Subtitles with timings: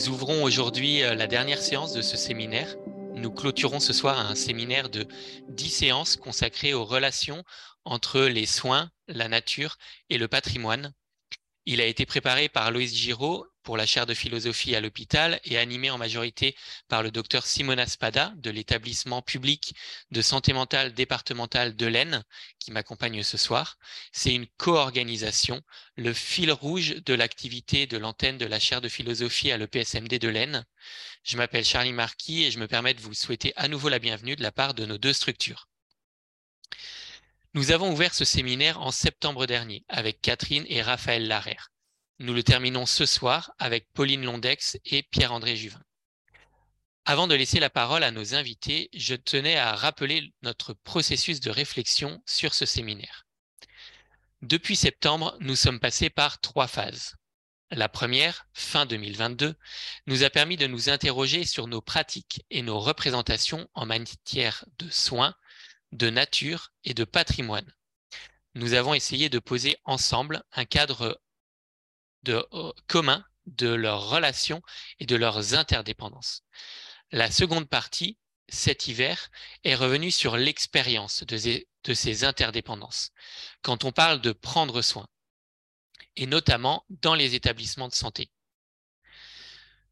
[0.00, 2.74] Nous ouvrons aujourd'hui euh, la dernière séance de ce séminaire.
[3.16, 5.06] Nous clôturons ce soir un séminaire de
[5.50, 7.44] 10 séances consacrées aux relations
[7.84, 9.76] entre les soins, la nature
[10.08, 10.94] et le patrimoine.
[11.66, 15.56] Il a été préparé par Loïs Giraud pour la chaire de philosophie à l'hôpital et
[15.56, 16.56] animé en majorité
[16.88, 19.76] par le docteur Simona Spada de l'établissement public
[20.10, 22.24] de santé mentale départementale de l'Aisne
[22.58, 23.78] qui m'accompagne ce soir.
[24.10, 25.62] C'est une co-organisation,
[25.94, 30.28] le fil rouge de l'activité de l'antenne de la chaire de philosophie à l'EPSMD de
[30.28, 30.66] l'Aisne.
[31.22, 34.34] Je m'appelle Charlie Marquis et je me permets de vous souhaiter à nouveau la bienvenue
[34.34, 35.68] de la part de nos deux structures.
[37.54, 41.70] Nous avons ouvert ce séminaire en septembre dernier avec Catherine et Raphaël Larère.
[42.22, 45.82] Nous le terminons ce soir avec Pauline Londex et Pierre-André Juvin.
[47.06, 51.48] Avant de laisser la parole à nos invités, je tenais à rappeler notre processus de
[51.48, 53.26] réflexion sur ce séminaire.
[54.42, 57.16] Depuis septembre, nous sommes passés par trois phases.
[57.70, 59.54] La première, fin 2022,
[60.06, 64.90] nous a permis de nous interroger sur nos pratiques et nos représentations en matière de
[64.90, 65.34] soins,
[65.92, 67.74] de nature et de patrimoine.
[68.54, 71.18] Nous avons essayé de poser ensemble un cadre
[72.22, 74.62] de, euh, commun de leurs relations
[74.98, 76.42] et de leurs interdépendances.
[77.10, 78.18] La seconde partie,
[78.48, 79.30] cet hiver,
[79.64, 83.10] est revenue sur l'expérience de, de ces interdépendances,
[83.62, 85.06] quand on parle de prendre soin,
[86.16, 88.30] et notamment dans les établissements de santé.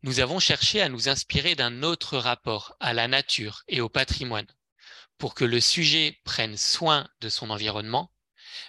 [0.03, 4.47] Nous avons cherché à nous inspirer d'un autre rapport à la nature et au patrimoine,
[5.17, 8.13] pour que le sujet prenne soin de son environnement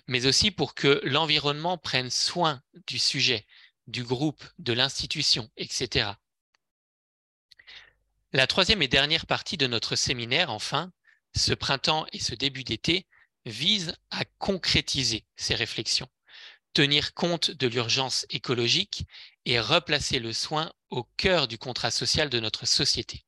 [0.08, 3.45] mais aussi pour que l'environnement prenne soin du sujet,
[3.88, 6.12] du groupe, de l'institution, etc.
[8.31, 10.91] La troisième et dernière partie de notre séminaire, enfin,
[11.36, 13.08] ce printemps et ce début d'été,
[13.46, 16.09] vise à concrétiser ces réflexions,
[16.74, 19.06] tenir compte de l'urgence écologique
[19.46, 23.25] et replacer le soin au cœur du contrat social de notre société.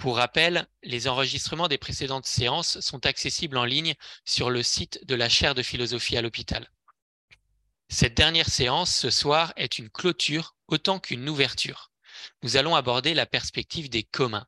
[0.00, 3.94] Pour rappel, les enregistrements des précédentes séances sont accessibles en ligne
[4.24, 6.70] sur le site de la chaire de philosophie à l'hôpital.
[7.90, 11.92] Cette dernière séance ce soir est une clôture autant qu'une ouverture.
[12.42, 14.46] Nous allons aborder la perspective des communs.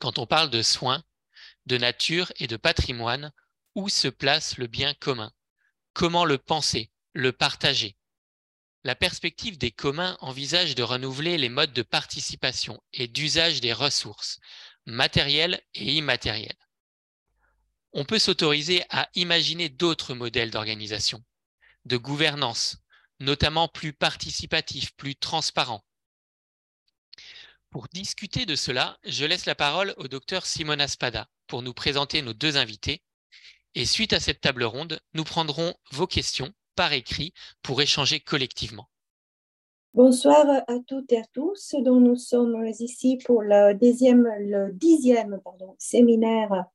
[0.00, 1.04] Quand on parle de soins,
[1.66, 3.32] de nature et de patrimoine,
[3.76, 5.30] où se place le bien commun?
[5.92, 7.96] Comment le penser, le partager?
[8.86, 14.38] La perspective des communs envisage de renouveler les modes de participation et d'usage des ressources,
[14.84, 16.68] matérielles et immatérielles.
[17.92, 21.24] On peut s'autoriser à imaginer d'autres modèles d'organisation,
[21.84, 22.78] de gouvernance,
[23.18, 25.84] notamment plus participatifs, plus transparents.
[27.70, 32.22] Pour discuter de cela, je laisse la parole au docteur Simona Spada pour nous présenter
[32.22, 33.02] nos deux invités.
[33.74, 36.54] Et suite à cette table ronde, nous prendrons vos questions
[36.92, 37.32] écrit
[37.62, 38.86] pour échanger collectivement.
[39.94, 41.74] Bonsoir à toutes et à tous.
[41.82, 44.28] Nous sommes ici pour le, dixième,
[45.78, 46.66] séminaire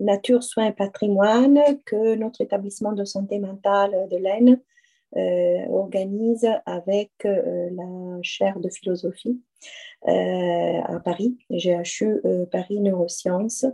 [0.00, 4.60] Nature, Soins, Patrimoine que notre établissement de santé mentale de l'Aisne
[5.16, 9.40] euh, organise avec euh, la chaire de philosophie
[10.06, 12.20] euh, à Paris, GHU
[12.52, 13.64] Paris Neurosciences.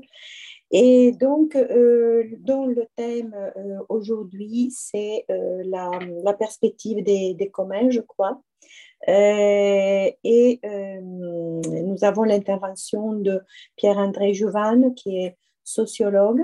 [0.76, 7.90] Et donc, euh, dont le thème euh, aujourd'hui, c'est euh, la, perspective des, des, communs,
[7.90, 8.42] je crois.
[9.06, 13.40] et nous avons l'intervention de
[13.76, 16.42] Pierre-André Jouvin, qui est sociologue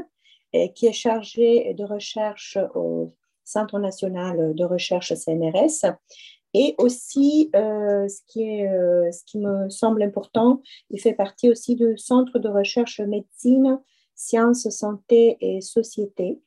[0.52, 5.90] et qui est chargé de recherche au Centre national de recherche CNRS.
[6.54, 8.69] Et aussi, ce, qui est,
[9.10, 13.80] ce qui me semble important, il fait partie aussi du Centre de recherche médecine
[14.20, 16.38] Sciences, Santé et Société,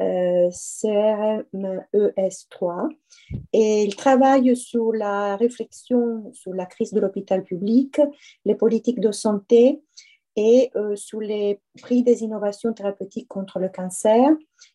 [0.00, 1.44] euh, CRMES3.
[3.54, 7.98] Et il travaille sur la réflexion sur la crise de l'hôpital public,
[8.44, 9.80] les politiques de santé
[10.36, 14.28] et euh, sur les prix des innovations thérapeutiques contre le cancer.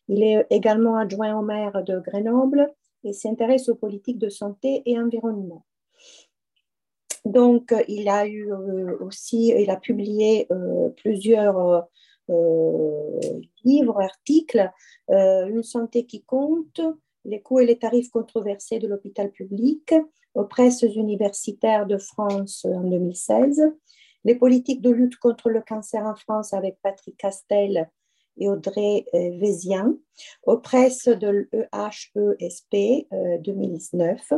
[0.08, 2.68] Il est également adjoint au maire de Grenoble
[3.04, 5.64] et s'intéresse aux politiques de santé et environnement.
[7.24, 10.48] Donc, il a eu euh, aussi, il a publié
[10.96, 11.86] plusieurs
[13.64, 14.70] livres, articles,
[15.10, 16.80] euh, Une santé qui compte,
[17.24, 19.94] les coûts et les tarifs controversés de l'hôpital public
[20.34, 23.62] aux presses universitaires de France en 2016,
[24.24, 27.90] les politiques de lutte contre le cancer en France avec Patrick Castel
[28.38, 29.96] et Audrey euh, Vézien,
[30.44, 33.06] aux presses de l'EHESP
[33.42, 34.32] 2019.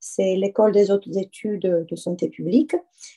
[0.00, 2.76] C'est l'école des autres études de santé publique.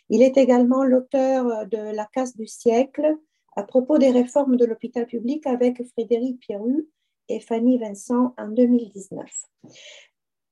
[0.09, 3.17] Il est également l'auteur de La casse du siècle,
[3.59, 6.87] à propos des réformes de l'hôpital public avec Frédéric Pierru
[7.27, 9.29] et Fanny Vincent en 2019.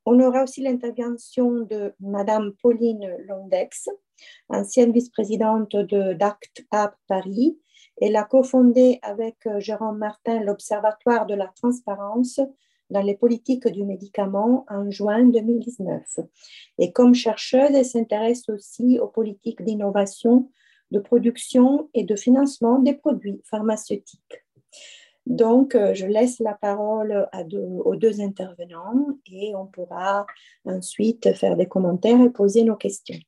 [0.05, 3.87] On aura aussi l'intervention de Madame Pauline Londex,
[4.49, 6.67] ancienne vice-présidente de d'ACT
[7.07, 7.57] Paris.
[8.01, 12.41] Elle a cofondé avec euh, Jérôme Martin l'Observatoire de la transparence
[12.89, 16.19] dans les politiques du médicament en juin 2019.
[16.77, 20.51] Et comme chercheuse, elle s'intéresse aussi aux politiques d'innovation,
[20.91, 24.43] de production et de financement des produits pharmaceutiques.
[25.25, 30.25] Donc, euh, je laisse la parole aux deux intervenants et on pourra
[30.63, 33.19] ensuite faire des commentaires et poser nos questions.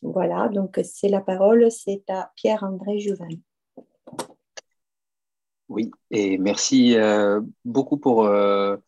[0.00, 3.28] Voilà, donc c'est la parole, c'est à Pierre-André Juvin.
[5.68, 8.78] Oui, et merci euh, beaucoup pour, euh,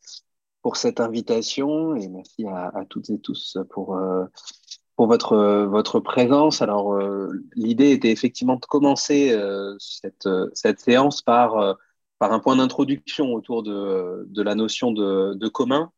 [0.62, 3.98] pour cette invitation et merci à, toutes et tous pour,
[4.96, 6.62] pour votre, votre présence.
[6.62, 6.98] Alors,
[7.54, 9.36] l'idée était effectivement de commencer
[9.78, 11.76] cette, cette séance par
[12.22, 15.90] par un point d'introduction autour de, de, la notion de, commun,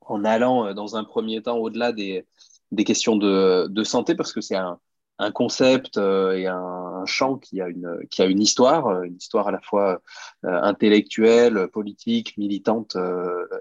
[0.00, 2.26] en allant euh, dans un premier temps au-delà des,
[2.72, 4.80] des, questions de, de, santé, parce que c'est un,
[5.18, 9.16] un, concept euh, et un, champ qui a, une, qui a une histoire, euh, une
[9.16, 10.00] histoire à la fois
[10.42, 12.96] intellectuelle, politique, militante,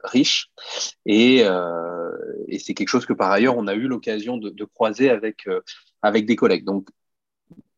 [0.04, 0.50] riche.
[1.06, 1.44] Et,
[2.60, 5.48] c'est quelque chose que par ailleurs, on a eu l'occasion de, de, croiser avec,
[6.04, 6.66] des collègues.
[6.66, 6.90] Donc,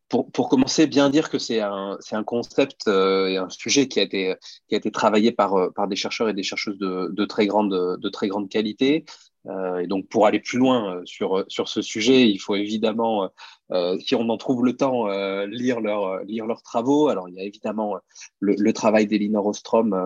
[0.08, 4.90] pour, commencer, bien dire que c'est un, concept euh, et un sujet qui a été,
[4.90, 9.37] travaillé par, euh, des chercheurs et des chercheuses de, très, grande, qualité, euh,
[9.80, 13.30] et donc, pour aller plus loin euh, sur, sur ce sujet, il faut évidemment,
[13.72, 15.06] euh, si on en trouve le temps,
[15.46, 17.08] lire, leur, lire leurs travaux.
[17.08, 17.96] Alors, il y a évidemment
[18.40, 19.96] le, travail d'Elinor Ostrom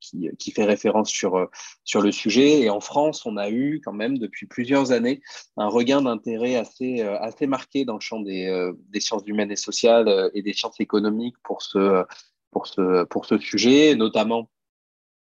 [0.00, 1.48] qui, qui, fait référence sur,
[1.84, 2.60] sur le sujet.
[2.60, 5.22] Et en France, on a eu quand même depuis plusieurs années
[5.56, 10.30] un regain d'intérêt assez, assez marqué dans le champ des, des sciences humaines et sociales
[10.34, 12.04] et des sciences économiques pour ce,
[12.50, 14.48] pour ce, pour ce sujet, notamment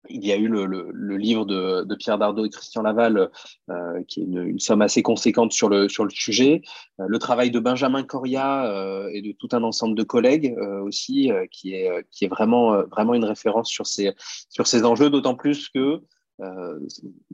[0.09, 3.29] il y a eu le, le, livre de, de, Pierre Dardot et Christian Laval,
[3.69, 6.61] euh, qui est une, une, somme assez conséquente sur le, sur le sujet.
[7.00, 10.81] Euh, le travail de Benjamin Coria euh, et de tout un ensemble de collègues euh,
[10.81, 14.11] aussi, euh, qui, est, qui est vraiment, vraiment une référence sur ces,
[14.50, 16.01] sur ces enjeux, d'autant plus que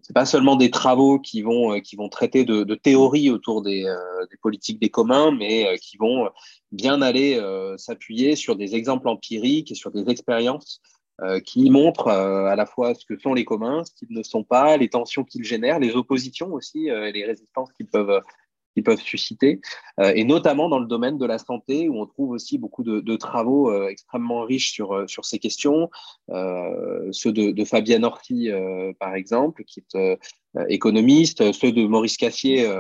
[0.03, 3.83] c'est pas seulement des travaux qui vont, qui vont traiter de, de théorie autour des,
[4.29, 6.29] des, politiques des communs, mais qui vont
[6.71, 7.41] bien aller
[7.77, 10.79] s'appuyer sur des exemples empiriques et sur des expériences
[11.23, 14.23] euh, qui montre euh, à la fois ce que sont les communs, ce qu'ils ne
[14.23, 18.21] sont pas, les tensions qu'ils génèrent, les oppositions aussi euh, les résistances qu'ils peuvent,
[18.73, 19.59] qu'ils peuvent susciter,
[19.99, 23.15] et notamment dans le domaine de la santé, où on trouve aussi beaucoup de, de
[23.15, 25.89] travaux extrêmement riches sur, sur ces questions,
[26.29, 28.51] ceux de, de, Fabienne Orti,
[28.99, 30.19] par exemple, qui est
[30.69, 32.71] économiste, ceux de Maurice Cassier,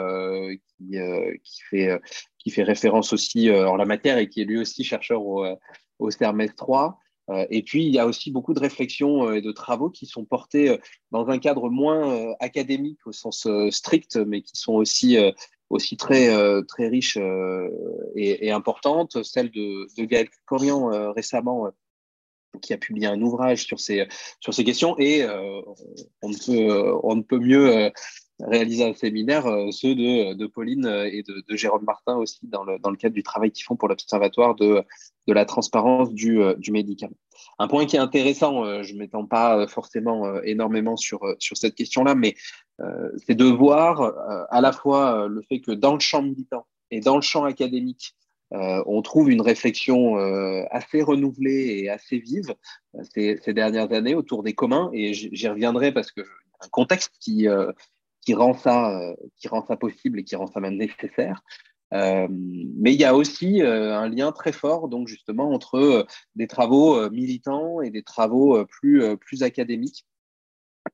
[0.77, 0.97] qui,
[1.43, 1.99] qui, fait,
[2.37, 5.43] qui fait référence aussi en la matière et qui est lui aussi chercheur au,
[5.97, 6.99] au CERMES 3.
[7.29, 10.05] Euh, et puis, il y a aussi beaucoup de réflexions euh, et de travaux qui
[10.05, 10.77] sont portés euh,
[11.11, 15.17] dans un cadre moins académique au sens strict, mais qui sont aussi,
[15.69, 16.29] aussi très,
[16.65, 17.17] très riches
[18.15, 19.23] et, importantes.
[19.23, 21.69] Celle de, de Gaël Corian récemment
[22.61, 24.07] qui a publié un ouvrage sur ces,
[24.39, 25.25] sur ces questions et
[26.21, 27.91] on, ne peut, on ne peut mieux
[28.39, 32.91] réaliser un séminaire, ceux de, de Pauline et de, Jérôme Martin aussi dans le, dans
[32.91, 34.83] le cadre du travail qu'ils font pour l'Observatoire de,
[35.27, 37.15] de la transparence du, du médicament.
[37.59, 41.57] Un point qui est intéressant, euh, je ne m'étends pas euh, forcément énormément sur, sur
[41.57, 42.35] cette question-là, mais
[43.27, 44.13] c'est de voir
[44.49, 48.15] à la fois le fait que dans le champ militant et dans le champ académique,
[48.51, 50.15] on trouve une réflexion
[50.71, 52.55] assez renouvelée et assez vive
[53.13, 56.21] ces, ces, dernières années autour des communs, et j'y reviendrai parce que
[56.61, 57.47] un contexte qui,
[58.21, 61.43] qui, rend ça, qui rend ça possible et qui rend ça même nécessaire.
[61.93, 66.03] Euh, mais il y a aussi euh, un lien très fort, donc justement, entre euh,
[66.35, 70.05] des travaux militants et des travaux plus, plus académiques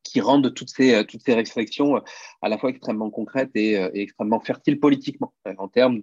[0.03, 2.01] qui rendent toutes ces, toutes ces réflexions
[2.41, 6.01] à la fois extrêmement concrètes et, extrêmement fertiles politiquement en termes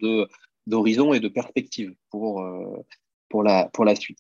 [0.67, 2.45] d'horizon et de perspective pour,
[3.29, 4.19] pour, la, pour la suite.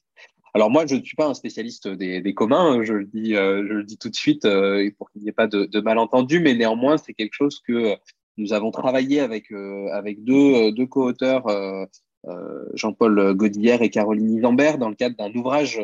[0.54, 3.60] Alors moi, je ne suis pas un spécialiste des, des communs, je le dis, je
[3.60, 4.46] le dis tout de suite
[4.98, 7.96] pour qu'il n'y ait pas de, de malentendus, mais néanmoins, c'est quelque chose que
[8.36, 11.86] nous avons travaillé avec, euh, avec deux, euh, co-auteurs, euh,
[12.74, 15.80] Jean-Paul Godillère et Caroline Isambert, dans le cadre d'un ouvrage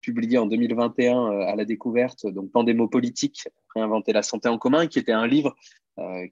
[0.00, 5.12] publié en 2021 à la découverte, donc Pandémopolitique, réinventer la santé en commun, qui était
[5.12, 5.54] un livre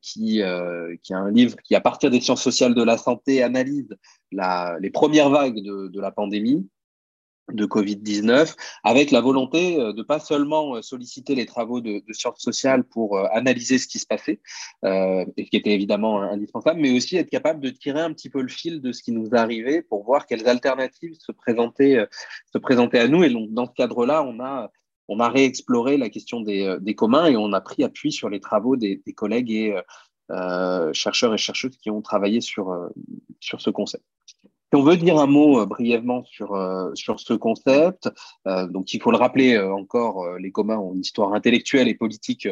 [0.01, 3.95] qui, un livre qui, à partir des sciences sociales de la santé, analyse
[4.31, 6.67] les premières vagues de la pandémie,
[7.51, 12.13] de Covid-19, avec la volonté euh, de pas seulement euh, solliciter les travaux de, de
[12.13, 14.41] sciences sociales pour euh, analyser ce qui se passait,
[14.85, 18.41] euh, et qui était évidemment indispensable, mais aussi être capable de tirer un petit peu
[18.41, 22.07] le fil de ce qui nous arrivait pour voir quelles alternatives se présentaient,
[22.53, 23.25] se présentaient à nous.
[23.25, 24.71] Et donc, dans ce cadre-là, on a
[25.09, 28.77] on a réexploré la question des, communs et on a pris appui sur les travaux
[28.77, 29.77] des, collègues et
[30.93, 32.89] chercheurs et chercheuses qui ont travaillé sur
[33.41, 34.05] ce concept.
[34.75, 36.57] On veut dire un mot brièvement sur,
[36.95, 38.09] sur ce concept,
[38.47, 42.49] donc il faut le rappeler encore, les communs ont une histoire intellectuelle et politique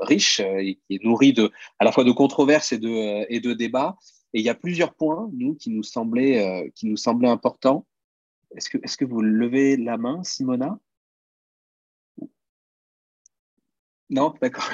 [0.00, 3.52] riche et qui est nourrie de, à la fois de controverses et de, et de
[3.52, 3.96] débats.
[4.32, 7.86] Et il y a plusieurs points, nous, qui nous semblaient, qui nous semblaient importants.
[8.56, 10.78] Est-ce que, est que vous levez la main, Simona?
[14.10, 14.70] Non, d'accord.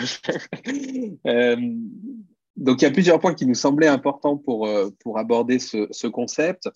[2.61, 5.59] Euh, donc, il y a plusieurs points qui nous semblaient importants pour, euh, pour aborder
[5.59, 6.69] ce, concept.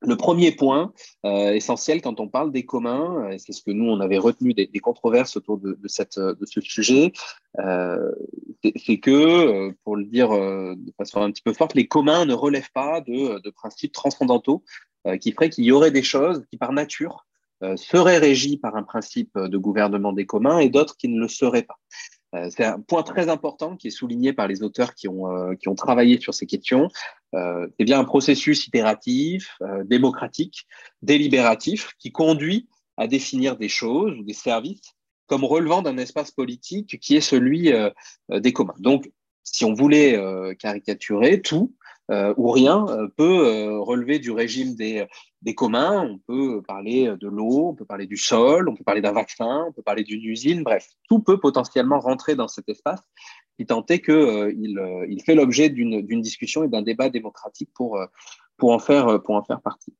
[0.00, 0.92] Le premier point
[1.24, 4.54] euh, essentiel quand on parle des communs, et c'est ce que nous, on avait retenu
[4.54, 7.12] des, controverses autour de, cette, de ce sujet,
[7.56, 12.70] c'est que, pour le dire de façon un petit peu forte, les communs ne relèvent
[12.72, 14.62] pas de, de principes transcendantaux
[15.20, 17.26] qui feraient qu'il y aurait des choses qui, par nature,
[17.64, 21.26] euh, seraient régis par un principe de gouvernement des communs et d'autres qui ne le
[21.26, 21.76] seraient pas.
[22.34, 25.54] Euh, c'est un point très important qui est souligné par les auteurs qui ont, euh,
[25.54, 26.88] qui ont travaillé sur ces questions.
[27.32, 30.66] c'est bien un processus itératif, démocratique,
[31.02, 34.94] délibératif, qui conduit à définir des choses ou des services
[35.26, 37.70] comme relevant d'un espace politique qui est celui
[38.30, 38.78] des communs.
[38.78, 39.10] Donc,
[39.44, 40.18] si on voulait
[40.58, 41.74] caricaturer, tout
[42.10, 45.06] euh, ou rien euh, peut euh, relever du régime des,
[45.42, 46.08] des, communs.
[46.08, 49.66] On peut parler de l'eau, on peut parler du sol, on peut parler d'un vaccin,
[49.68, 53.02] on peut parler d'une usine, bref, tout peut potentiellement rentrer dans cet espace,
[53.58, 58.00] qui tant est qu'il il fait l'objet d'une discussion et d'un débat démocratique pour,
[58.56, 59.94] pour, en faire, pour en faire partie.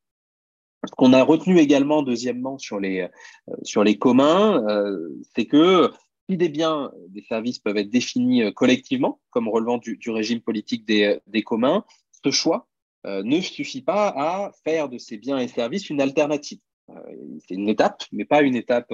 [0.86, 3.06] Ce qu'on a retenu également, deuxièmement, sur les,
[3.64, 4.64] sur les communs,
[5.34, 5.90] c'est que
[6.28, 10.84] si des biens, des services peuvent être définis euh, collectivement comme relevant du, régime politique
[10.84, 11.84] des, communs,
[12.24, 12.66] ce choix
[13.06, 16.58] euh, ne suffit pas à faire de ces biens et services une alternative.
[16.90, 16.94] Euh,
[17.46, 18.92] c'est une étape, mais pas une étape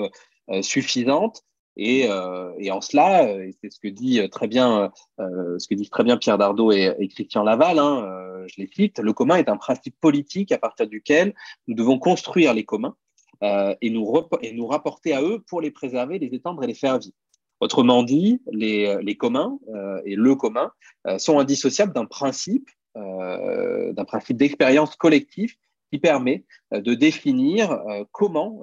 [0.60, 1.42] suffisante.
[1.76, 3.26] Et, en cela,
[3.60, 7.42] c'est ce que dit très bien, ce que disent très bien Pierre Dardot et, Christian
[7.42, 7.78] Laval.
[7.78, 8.98] Hein, je les cite.
[8.98, 11.34] Le commun est un principe politique à partir duquel
[11.66, 12.94] nous devons construire les communs
[13.42, 14.12] et, nous
[14.42, 17.16] et nous rapporter à eux pour les préserver, les étendre et les faire vivre.
[17.64, 20.70] Autrement dit, les, les communs euh, et le commun
[21.06, 22.68] euh, sont indissociables d'un principe,
[22.98, 25.54] euh, d'un principe d'expérience collective
[25.90, 27.78] qui permet de définir
[28.10, 28.62] comment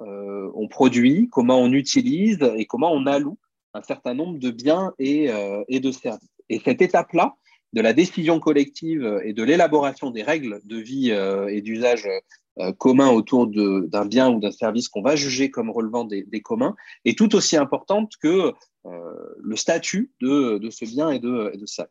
[0.54, 3.38] on produit, comment on utilise et comment on alloue
[3.74, 5.30] un certain nombre de biens et,
[5.68, 6.28] et de services.
[6.50, 7.34] Et cette étape-là,
[7.72, 12.08] de la décision collective et de l'élaboration des règles de vie et d'usage
[12.78, 17.16] communs autour d'un bien ou d'un service qu'on va juger comme relevant des, communs est
[17.16, 18.52] tout aussi importante que
[18.84, 21.86] euh, le statut de, de, ce bien et de, de ça.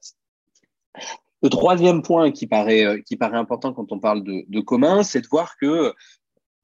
[1.41, 5.01] Le troisième point qui paraît, euh, qui paraît important quand on parle de, de commun,
[5.03, 5.93] c'est de voir que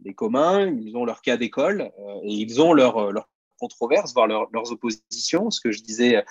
[0.03, 4.27] les communs, ils ont leur cas d'école euh, et ils ont leurs leur controverses, voire
[4.27, 5.49] leurs oppositions.
[5.49, 6.23] Ce que je disais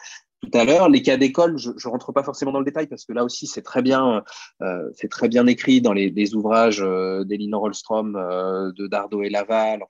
[0.42, 3.04] tout à l'heure, les cas d'école, je ne rentre pas forcément dans le détail parce
[3.04, 4.22] que là aussi c'est très bien,
[4.62, 9.82] euh, très bien écrit dans les, ouvrages euh, d'Elinor Holstrom, de Dardo et Laval.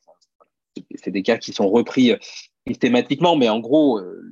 [0.94, 2.14] C'est des cas qui sont repris
[2.66, 4.22] systématiquement, mais en gros, euh,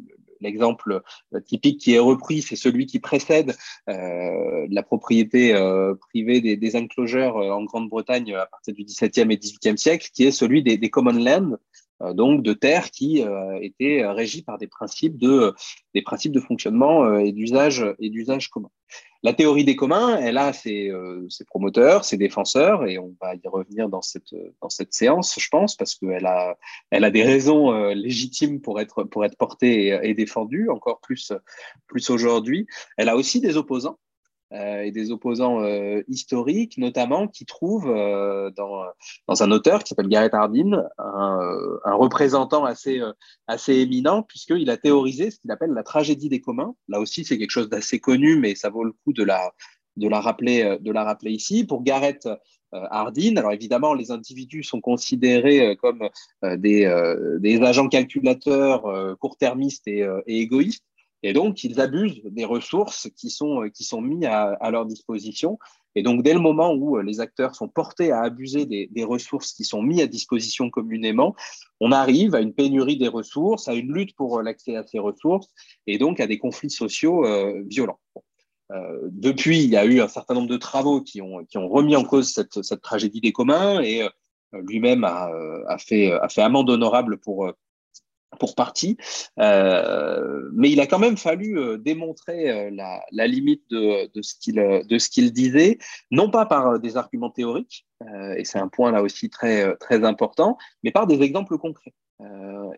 [0.40, 1.02] l'exemple
[1.46, 3.56] typique qui est repris, c'est celui qui précède
[3.88, 9.78] euh, la propriété euh, privée des, enclosures en Grande-Bretagne à partir du XVIIe et XVIIIe
[9.78, 11.52] siècle, qui est celui des, des common land,
[12.00, 13.22] donc de terres qui
[13.60, 15.54] étaient régies par des principes de,
[15.94, 17.84] des principes de fonctionnement et d'usage
[18.50, 18.70] commun.
[19.24, 23.40] La théorie des communs, elle a euh, ses, promoteurs, ses défenseurs, et on va y
[23.48, 26.58] revenir dans cette, dans cette séance, je pense, parce qu'elle a,
[26.90, 31.00] elle a des raisons euh, légitimes pour être, pour être portée et, et défendue, encore
[31.00, 31.32] plus,
[31.86, 32.66] plus aujourd'hui.
[32.98, 34.13] Elle a aussi des opposants, euh,
[34.54, 38.84] et des opposants euh, historiques, notamment qui trouvent euh, dans,
[39.42, 43.02] un auteur qui s'appelle Garrett Hardin un, représentant assez,
[43.68, 46.74] éminent, puisqu'il a théorisé ce qu'il appelle la tragédie des communs.
[46.88, 49.52] Là aussi, c'est quelque chose d'assez connu, mais ça vaut le coup de la,
[50.20, 51.64] rappeler, de la rappeler ici.
[51.64, 52.28] Pour Garrett
[52.72, 56.08] Hardin, alors évidemment, les individus sont considérés comme
[56.42, 56.86] des,
[57.62, 60.84] agents calculateurs court-termistes et égoïstes.
[61.24, 65.58] Et donc, ils abusent des ressources qui sont, euh, qui sont mises à, leur disposition.
[65.94, 69.54] Et donc, dès le moment où euh, les acteurs sont portés à abuser des, ressources
[69.54, 71.34] qui sont mises à disposition communément,
[71.80, 74.98] on arrive à une pénurie des ressources, à une lutte pour euh, l'accès à ces
[74.98, 75.48] ressources
[75.86, 77.24] et donc à des conflits sociaux
[77.66, 78.00] violents.
[79.04, 81.96] depuis, il y a eu un certain nombre de travaux qui ont, qui ont remis
[81.96, 84.06] en cause cette, cette tragédie des communs et
[84.52, 85.30] lui-même a,
[85.68, 87.50] a, fait, a fait amende honorable pour,
[88.38, 88.96] pour partie,
[89.38, 92.70] euh, mais il a quand même fallu euh, démontrer euh,
[93.10, 95.78] la, limite de, ce qu'il disait,
[96.10, 97.86] non pas par des arguments théoriques,
[98.36, 101.94] et c'est un point là aussi très important, mais par des exemples concrets.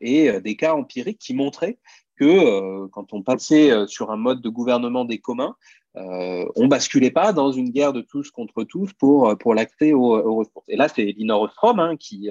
[0.01, 1.79] et des cas empiriques qui montraient
[2.17, 5.57] que quand on passait sur un mode de gouvernement des communs,
[5.97, 10.69] euh, on basculait pas dans une guerre de tous contre tous pour, l'accès aux, ressources.
[10.69, 12.31] Et là, c'est Linor Ostrom hein, qui,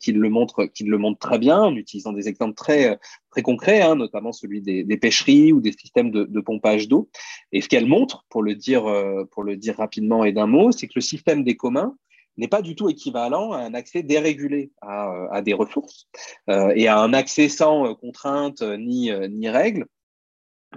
[0.00, 2.98] qui, le montre, qui le montre très bien en utilisant des exemples très,
[3.30, 7.08] très concrets, hein, notamment celui des, pêcheries ou des systèmes de, pompage d'eau.
[7.52, 10.72] Et ce qu'elle montre, pour le dire, euh, pour le dire rapidement et d'un mot,
[10.72, 11.96] c'est que le système des communs
[12.36, 16.08] n'est pas du tout équivalent à un accès dérégulé à, à des ressources
[16.48, 19.86] euh, et à un accès sans contrainte ni, ni règles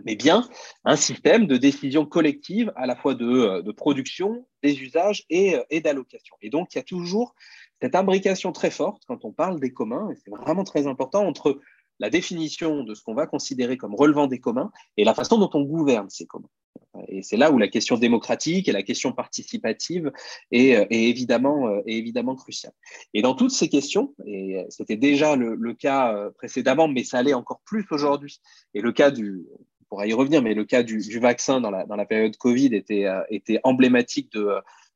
[0.05, 0.47] mais bien
[0.85, 5.55] un système de décision collective à la fois de, euh, de production, des usages et,
[5.55, 6.35] euh, et d'allocation.
[6.41, 7.35] Et donc, il y a toujours
[7.81, 11.59] cette imbrication très forte quand on parle des communs, c'est vraiment très important, entre
[11.99, 15.49] la définition de ce qu'on va considérer comme relevant des communs et la façon dont
[15.53, 16.49] on gouverne ces communs.
[17.07, 20.11] Et c'est là où la question démocratique et la question participative
[20.51, 22.73] est, euh, évidemment, cruciale.
[23.13, 27.61] Et dans toutes ces questions, et c'était déjà le, cas précédemment, mais ça allait encore
[27.65, 28.39] plus aujourd'hui,
[28.73, 29.45] et le cas du,
[29.89, 34.31] pourra y revenir, mais le cas du, vaccin dans la, période Covid était, euh, emblématique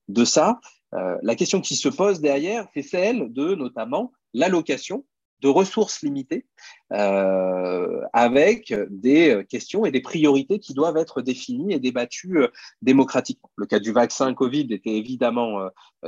[0.07, 0.59] de ça.
[0.93, 5.05] Euh, la question qui se pose derrière, c'est celle de notamment l'allocation
[5.41, 6.47] de ressources limitées
[6.93, 12.39] euh, avec des questions et des priorités qui doivent être définies et débattues
[12.81, 13.51] démocratiquement.
[13.55, 15.59] Le cas du vaccin Covid était évidemment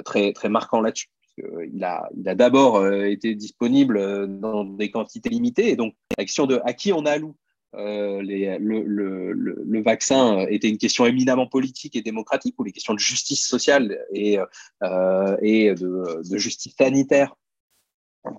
[0.03, 1.09] très, marquant là-dessus.
[1.37, 5.69] Il a, il a d'abord été disponible dans des quantités limitées.
[5.69, 7.35] Et donc, la question de à qui on alloue
[7.75, 13.45] euh, le, vaccin était une question éminemment politique et démocratique, où les questions de justice
[13.45, 14.39] sociale et,
[14.83, 17.35] euh, de, justice sanitaire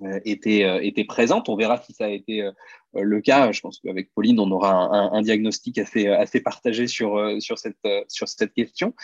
[0.03, 1.49] euh, étaient, euh, présentes.
[1.49, 2.53] On verra si ça a été euh,
[2.95, 3.51] le cas.
[3.53, 7.19] Je pense qu'avec Pauline, on aura un, diagnostic assez, partagé sur,
[7.57, 8.95] cette, question.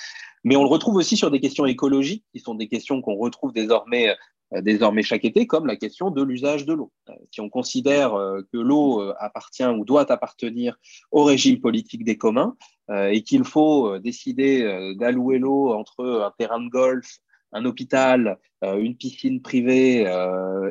[0.44, 3.52] Mais on le retrouve aussi sur des questions écologiques, qui sont des questions qu'on retrouve
[3.52, 4.14] désormais euh,
[4.52, 6.92] désormais chaque été, comme la question de l'usage de l'eau.
[7.08, 10.76] Euh, si on considère euh, que l'eau appartient ou doit appartenir
[11.10, 12.56] au régime politique des communs
[12.88, 17.18] et qu'il faut décider d'allouer l'eau entre un terrain de golf,
[17.50, 20.02] un hôpital, une piscine privée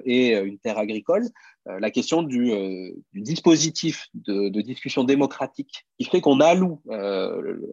[0.05, 1.25] et une terre agricole,
[1.65, 2.53] la question du,
[3.13, 6.81] dispositif de, discussion démocratique qui fait qu'on alloue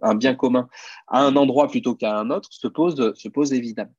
[0.02, 0.68] un bien commun
[1.06, 3.94] à un endroit plutôt qu'à un autre se pose évidemment.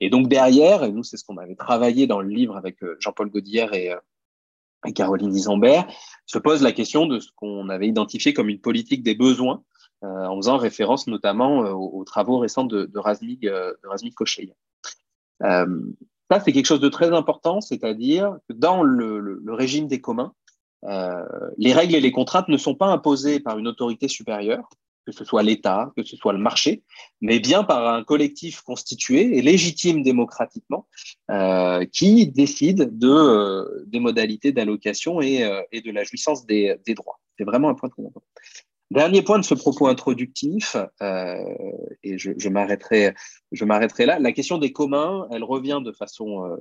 [0.00, 2.96] Et donc derrière, et nous c'est ce qu'on avait travaillé dans le livre avec euh,
[3.00, 3.98] Jean-Paul Gaudière et, euh,
[4.86, 5.86] et Caroline Isambert,
[6.26, 9.62] se pose la question de ce qu'on avait identifié comme une politique des besoins,
[10.04, 13.74] euh, en faisant référence notamment aux, travaux récents de, de Razmig, de
[16.30, 20.34] ça, c'est quelque chose de très important, c'est-à-dire que dans le, régime des communs,
[20.82, 24.68] les règles et les contraintes ne sont pas imposées par une autorité supérieure,
[25.08, 26.82] que ce soit l'État, que ce soit le marché,
[27.22, 30.86] mais bien par un collectif constitué et légitime démocratiquement
[31.30, 37.18] euh, qui décide de, euh, des modalités d'allocation et, euh, de la jouissance des, droits.
[37.38, 38.26] C'est vraiment un point très important.
[38.90, 40.76] Dernier point de ce propos introductif,
[42.02, 43.14] et je, m'arrêterai,
[44.06, 44.18] là.
[44.18, 46.56] La question des communs, elle revient de façon,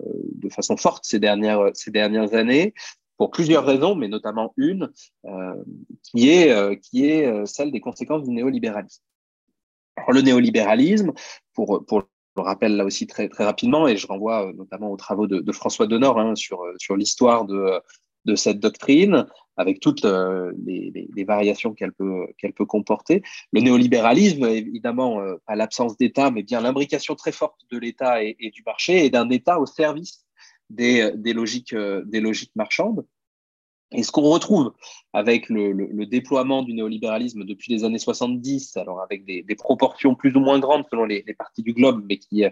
[0.77, 2.73] forte ces dernières années
[3.17, 4.91] pour plusieurs raisons, mais notamment une
[5.25, 5.55] euh,
[6.03, 9.03] qui est, euh, qui est euh, celle des conséquences du néolibéralisme.
[9.97, 11.11] Alors, le néolibéralisme,
[11.53, 12.03] pour, pour
[12.35, 15.87] le rappelle là aussi très, très rapidement, et je renvoie notamment aux travaux de, François
[15.87, 17.81] Denor hein, sur, sur l'histoire de,
[18.25, 19.25] de cette doctrine,
[19.55, 23.23] avec toutes les, variations qu'elle peut, qu'elle peut comporter.
[23.53, 28.61] Le néolibéralisme, évidemment, pas l'absence d'État, mais bien l'imbrication très forte de l'État et, du
[28.63, 30.26] marché, et d'un État au service
[30.69, 33.05] des, des, logiques, euh, des logiques marchandes.
[33.91, 34.73] Et ce qu'on retrouve
[35.13, 40.41] avec le, déploiement du néolibéralisme depuis les années 70, alors avec des, proportions plus ou
[40.41, 42.43] moins grandes selon les, parties du globe, mais qui,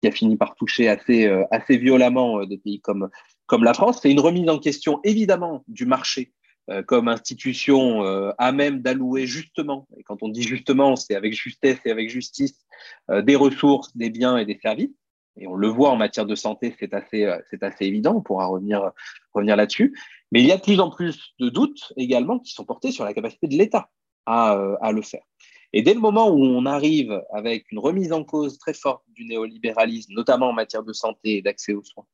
[0.00, 3.08] qui, a fini par toucher assez, euh, assez violemment euh, des pays comme,
[3.46, 6.32] comme la France, c'est une remise en question évidemment du marché
[6.70, 11.34] euh, comme institution euh, à même d'allouer justement, et quand on dit justement, c'est avec
[11.34, 12.64] justesse et avec justice,
[13.10, 14.96] euh, des ressources, des biens et des services
[15.36, 18.92] et on le voit en matière de santé, c'est assez, euh, évident, on pourra revenir,
[19.34, 19.98] là-dessus.
[20.30, 23.04] Mais il y a de plus en plus de doutes également qui sont portés sur
[23.04, 23.90] la capacité de l'État
[24.26, 25.22] à, euh, à le faire.
[25.72, 29.24] Et dès le moment où on arrive avec une remise en cause très forte du
[29.24, 32.06] néolibéralisme, notamment en matière de santé et d'accès aux soins,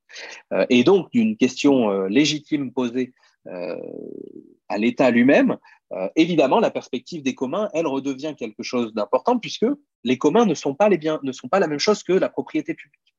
[0.55, 3.13] euh, et donc d'une question légitime posée
[4.69, 5.57] à l'État lui-même,
[6.15, 9.67] évidemment, la perspective des communs, elle redevient quelque chose d'important puisque
[10.05, 13.10] les communs les biens, ne sont pas la même chose que la propriété publique.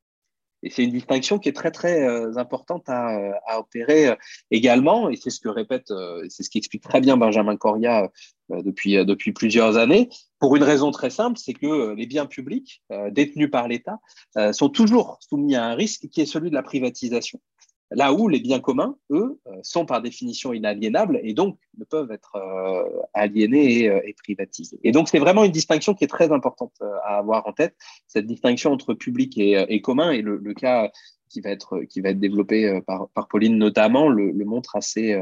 [0.63, 4.15] Et c'est une distinction qui est très très euh, importante à, à opérer euh,
[4.51, 8.09] également, et c'est ce que répète, euh, c'est ce qui explique très bien Benjamin Coria
[8.51, 12.83] euh, depuis depuis plusieurs années, pour une raison très simple, c'est que les biens publics
[13.11, 13.99] détenus par l'État
[14.51, 17.39] sont toujours soumis à un risque qui est celui de la privatisation.
[17.91, 22.37] Là où les biens communs, eux, sont par définition inaliénables et donc ne peuvent être
[23.13, 24.79] aliénés et, privatisés.
[24.83, 26.73] Et donc, c'est vraiment une distinction qui est très importante
[27.03, 27.75] à avoir en tête,
[28.07, 30.11] cette distinction entre public et, commun.
[30.11, 30.91] Et le, cas
[31.29, 35.19] qui va être, qui va être développé par, Pauline notamment le, montre assez,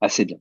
[0.00, 0.38] assez bien.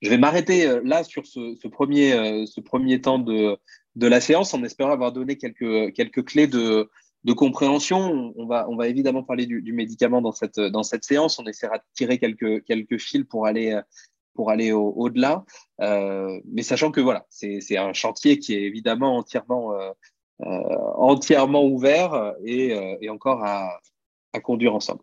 [0.00, 3.56] Je vais m'arrêter là sur ce, premier, ce premier temps de,
[3.96, 6.90] de la séance en espérant avoir donné quelques, quelques clés de,
[7.24, 8.32] de compréhension.
[8.36, 11.38] On va, évidemment parler du, médicament dans cette, séance.
[11.38, 13.82] On essaiera de tirer quelques, fils pour aller,
[14.72, 15.44] au-delà.
[15.80, 19.90] Euh, mais sachant que voilà, c'est un chantier qui est évidemment entièrement, euh,
[20.42, 20.46] euh,
[20.96, 23.78] entièrement ouvert et, encore à,
[24.42, 25.02] conduire ensemble.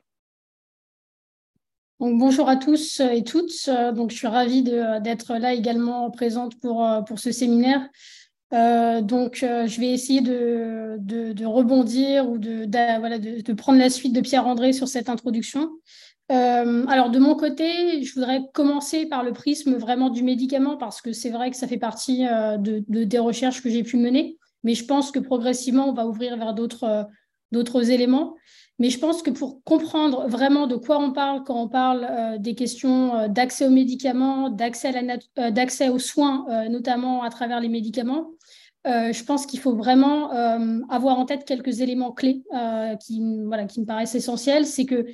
[1.99, 3.69] Bonjour à tous et toutes.
[3.93, 7.89] Donc, je suis ravie d'être là également présente pour ce séminaire.
[8.53, 14.73] Euh, donc, euh, je vais essayer de, rebondir ou de, prendre la suite de Pierre-André
[14.73, 15.69] sur cette introduction.
[16.31, 21.01] Euh, alors, de mon côté, je voudrais commencer par le prisme vraiment du médicament parce
[21.01, 24.75] que c'est vrai que ça fait partie de, des recherches que j'ai pu mener, mais
[24.75, 28.35] je pense que progressivement, on va ouvrir vers d'autres éléments.
[28.79, 32.55] Mais je pense que pour comprendre vraiment de quoi on parle quand on parle des
[32.55, 38.31] questions d'accès aux médicaments, d'accès aux soins, notamment à travers les médicaments,
[38.87, 43.21] euh, je pense qu'il faut vraiment euh, avoir en tête quelques éléments clés euh, qui,
[43.45, 44.65] voilà, qui me paraissent essentiels.
[44.65, 45.05] C'est qu'il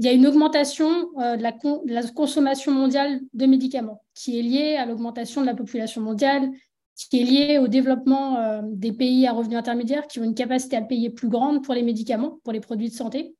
[0.00, 5.42] y a une augmentation de, la, consommation mondiale de médicaments qui est liée à l'augmentation
[5.42, 6.50] de la population mondiale,
[6.96, 10.82] qui est liée au développement des pays à revenus intermédiaires qui ont une capacité à
[10.82, 13.34] payer plus grande pour les médicaments, pour les produits de santé,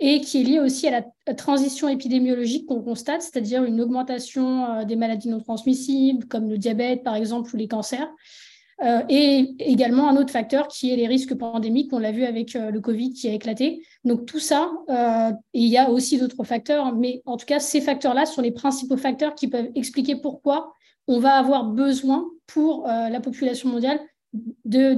[0.00, 4.96] et qui est liée aussi à la transition épidémiologique qu'on constate, c'est-à-dire une augmentation des
[4.96, 8.08] maladies non transmissibles comme le diabète par exemple ou les cancers.
[8.84, 12.54] Euh, et également un autre facteur qui est les risques pandémiques, on l'a vu avec
[12.54, 13.84] euh, le Covid qui a éclaté.
[14.04, 17.80] Donc tout ça, euh, il y a aussi d'autres facteurs, mais en tout cas, ces
[17.80, 20.72] facteurs-là sont les principaux facteurs qui peuvent expliquer pourquoi
[21.08, 24.00] on va avoir besoin pour la population mondiale
[24.64, 24.94] de,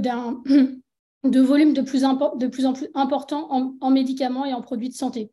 [1.40, 5.31] volumes de plus, en plus importants en, en médicaments et en produits de santé.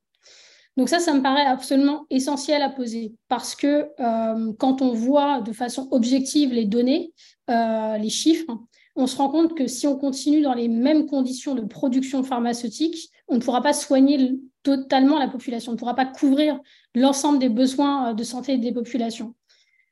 [0.77, 5.41] Donc ça, ça me paraît absolument essentiel à poser parce que euh, quand on voit
[5.41, 7.13] de façon objective les données,
[7.49, 8.55] euh, les chiffres,
[8.95, 13.09] on se rend compte que si on continue dans les mêmes conditions de production pharmaceutique,
[13.27, 16.59] on ne pourra pas soigner totalement la population, on ne pourra pas couvrir
[16.93, 19.33] l'ensemble des besoins euh, de santé des populations.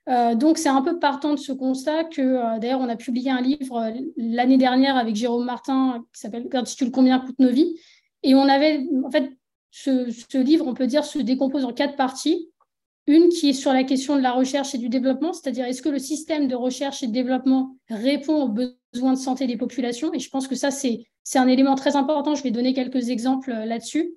[0.07, 3.91] Donc, c'est un peu partant de ce constat que, d'ailleurs, on a publié un livre
[4.17, 7.75] l'année dernière avec Jérôme Martin qui s'appelle Intitule Combien coûte nos vies?
[8.21, 9.31] Et on avait, en fait,
[9.75, 12.49] ce, livre, on peut dire, se décompose en quatre parties.
[13.07, 15.89] Une qui est sur la question de la recherche et du développement, c'est-à-dire est-ce que
[15.89, 20.11] le système de recherche et de développement répond aux besoins de santé des populations?
[20.13, 22.33] Et je pense que ça, c'est un élément très important.
[22.33, 24.15] Je vais donner quelques exemples euh, là-dessus.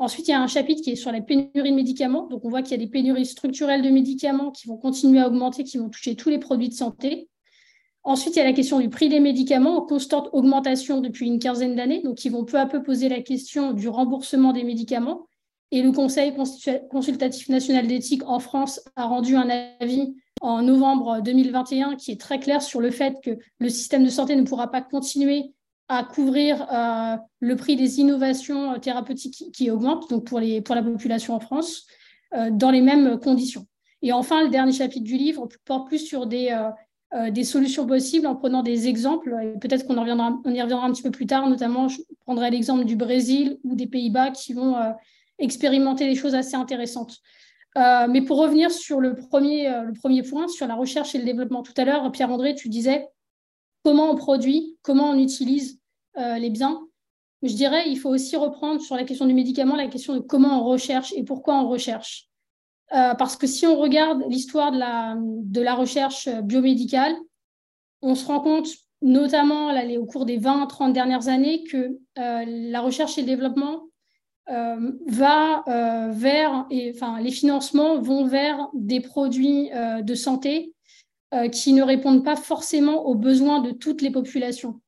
[0.00, 2.26] Ensuite, il y a un chapitre qui est sur la pénurie de médicaments.
[2.26, 5.28] Donc, on voit qu'il y a des pénuries structurelles de médicaments qui vont continuer à
[5.28, 7.28] augmenter, qui vont toucher tous les produits de santé.
[8.02, 11.38] Ensuite, il y a la question du prix des médicaments en constante augmentation depuis une
[11.38, 15.26] quinzaine d'années, donc ils vont peu à peu poser la question du remboursement des médicaments.
[15.70, 16.34] Et le Conseil
[16.90, 22.40] consultatif national d'éthique en France a rendu un avis en novembre 2021 qui est très
[22.40, 25.52] clair sur le fait que le système de santé ne pourra pas continuer
[25.90, 30.82] à couvrir euh, le prix des innovations thérapeutiques qui, augmentent, donc pour, les, pour la
[30.82, 31.86] population en France,
[32.34, 33.66] euh, dans les mêmes conditions.
[34.02, 36.70] Et enfin, le dernier chapitre du livre porte plus sur des, euh,
[37.12, 39.34] euh, des solutions possibles en prenant des exemples.
[39.60, 43.58] Peut-être qu'on y reviendra un petit peu plus tard, notamment je prendrai l'exemple du Brésil
[43.64, 44.92] ou des Pays-Bas qui vont euh,
[45.40, 47.16] expérimenter des choses assez intéressantes.
[47.76, 51.24] Euh, mais pour revenir sur le premier, le premier point, sur la recherche et le
[51.24, 53.08] développement, tout à l'heure, Pierre-André, tu disais
[53.84, 55.79] comment on produit, comment on utilise
[56.16, 56.86] les biens.
[57.42, 60.60] Je dirais il faut aussi reprendre sur la question du médicament la question de comment
[60.60, 62.30] on recherche et pourquoi on recherche.
[62.92, 67.14] Euh, parce que si on regarde l'histoire de la, recherche biomédicale,
[68.02, 68.68] on se rend compte,
[69.00, 73.84] notamment au cours des 20-30 dernières années, que euh, la recherche et le développement
[74.50, 75.62] euh, va
[76.10, 79.70] vers, et, enfin, les financements vont vers des produits
[80.02, 80.74] de santé
[81.52, 84.80] qui ne répondent pas forcément aux besoins de toutes les populations.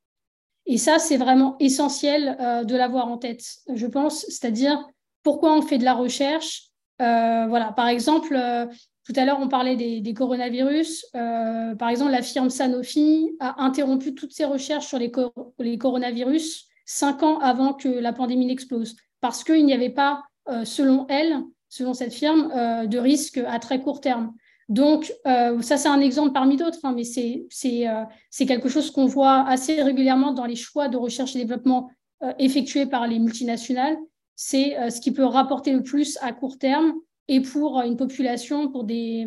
[0.66, 3.42] Et ça, c'est vraiment essentiel de l'avoir en tête,
[3.74, 4.86] je pense, c'est-à-dire
[5.22, 6.72] pourquoi on fait de la recherche
[7.02, 8.66] euh, voilà, par exemple, euh,
[9.04, 11.06] tout à l'heure, on parlait des, coronavirus.
[11.14, 17.22] Euh, par exemple, la firme Sanofi a interrompu toutes ses recherches sur les, coronavirus cinq
[17.22, 20.22] ans avant que la pandémie n'explose, parce qu'il n'y avait pas,
[20.64, 22.52] selon elle, selon cette firme,
[22.86, 24.32] de risque à très court terme.
[24.72, 29.82] Donc, ça, c'est un exemple parmi d'autres, hein, mais c'est quelque chose qu'on voit assez
[29.82, 31.90] régulièrement dans les choix de recherche et développement
[32.38, 33.96] effectués par les multinationales
[34.34, 36.94] c'est ce qui peut rapporter le plus à court terme
[37.28, 39.26] et pour une population, pour, des,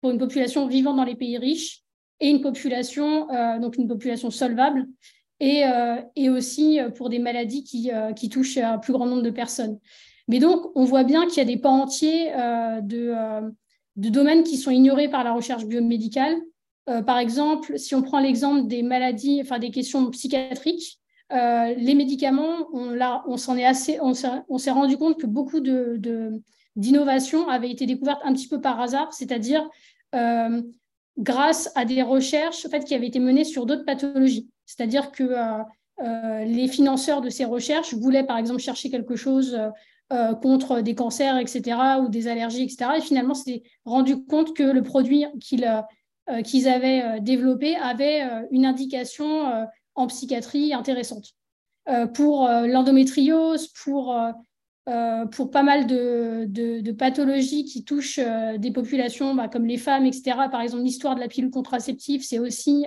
[0.00, 1.82] pour une population vivant dans les pays riches
[2.20, 3.28] et une population,
[3.60, 4.86] donc une population solvable
[5.40, 5.62] et,
[6.16, 9.78] et aussi pour des maladies qui, qui touchent un plus grand nombre de personnes.
[10.26, 12.32] Mais donc, on voit bien qu'il y a des pans entiers
[12.82, 13.14] de,
[13.98, 16.36] de domaines qui sont ignorés par la recherche biomédicale.
[16.88, 21.00] Euh, par exemple, si on prend l'exemple des maladies, enfin des questions psychiatriques,
[21.32, 25.60] euh, les médicaments, on, s'en est assez, s'est rendu compte que beaucoup
[26.76, 29.68] d'innovations avaient été découvertes un petit peu par hasard, c'est-à-dire
[30.14, 30.62] euh,
[31.18, 34.48] grâce à des recherches en qui avaient été menées sur d'autres pathologies.
[34.64, 35.34] C'est-à-dire que
[36.44, 39.58] les financeurs de ces recherches voulaient, par exemple, chercher quelque chose
[40.10, 42.92] euh, contre des cancers, etc., ou des allergies, etc.
[42.96, 45.66] Et finalement, s'est rendu compte que le produit qu'ils
[46.30, 51.34] euh, qu'ils avaient développé avait une indication en psychiatrie intéressante.
[52.14, 54.14] pour l'endométriose, pour,
[54.84, 58.20] pas mal de, de, pathologies qui touchent
[58.58, 60.36] des populations bah, comme les femmes, etc.
[60.50, 62.84] Par exemple, l'histoire de la pilule contraceptive, c'est aussi,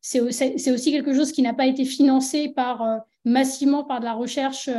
[0.00, 0.20] c'est
[0.70, 4.70] aussi quelque chose qui n'a pas été financé par, massivement par de la recherche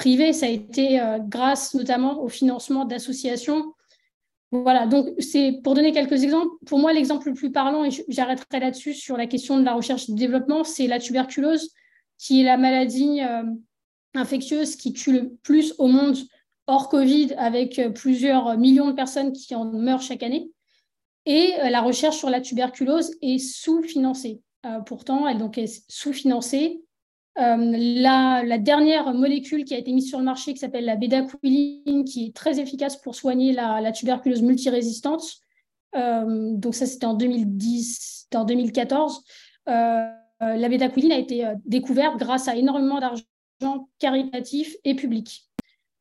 [0.00, 3.74] privé, ça a été euh, grâce notamment au financement d'associations.
[4.50, 6.48] Voilà, donc c'est pour donner quelques exemples.
[6.64, 10.08] Pour moi, l'exemple le plus parlant, et j'arrêterai là-dessus sur la question de la recherche
[10.08, 11.74] et du développement, c'est la tuberculose,
[12.16, 13.42] qui est la maladie euh,
[14.14, 16.16] infectieuse qui tue le plus au monde
[16.66, 20.50] hors Covid, avec euh, plusieurs millions de personnes qui en meurent chaque année.
[21.26, 24.40] Et la recherche sur la tuberculose est sous-financée.
[24.86, 26.80] pourtant, elle donc est sous-financée
[27.40, 32.04] euh, la, dernière molécule qui a été mise sur le marché, qui s'appelle la bédaquiline,
[32.04, 35.22] qui est très efficace pour soigner la, tuberculose multirésistante.
[35.96, 39.24] Euh, donc ça, c'était en 2010, en 2014.
[39.68, 40.06] Euh,
[40.40, 45.48] la bédaquiline a été découverte grâce à énormément d'argent caritatif et public.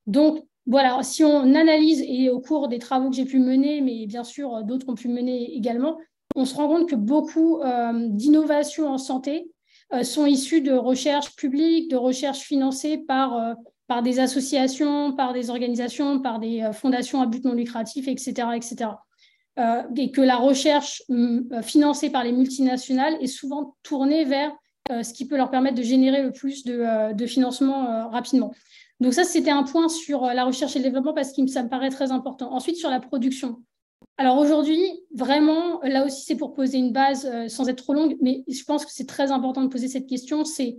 [0.08, 4.06] Donc voilà, si on analyse, et au cours des travaux que j'ai pu mener, mais
[4.08, 5.97] bien sûr d'autres ont pu mener également,
[6.36, 7.60] on se rend compte que beaucoup
[8.12, 9.52] d'innovations en santé
[10.04, 13.54] sont issus de recherches publiques, de recherches financées par, euh,
[13.88, 18.49] par des associations, par des organisations, par des euh, fondations à but non lucratif, etc.
[18.56, 18.91] etc.
[19.97, 24.52] et que la recherche mm, financée par les multinationales est souvent tournée vers
[25.04, 28.52] ce qui peut leur permettre de générer le plus de, de financement rapidement.
[28.99, 31.69] Donc ça, c'était un point sur la recherche et le développement parce que ça me
[31.69, 32.52] paraît très important.
[32.54, 33.62] Ensuite, sur la production.
[34.19, 34.84] Alors aujourd'hui,
[35.15, 38.65] vraiment, là aussi, c'est pour poser une base euh, sans être trop longue, mais je
[38.65, 40.43] pense que c'est très important de poser cette question.
[40.43, 40.77] C'est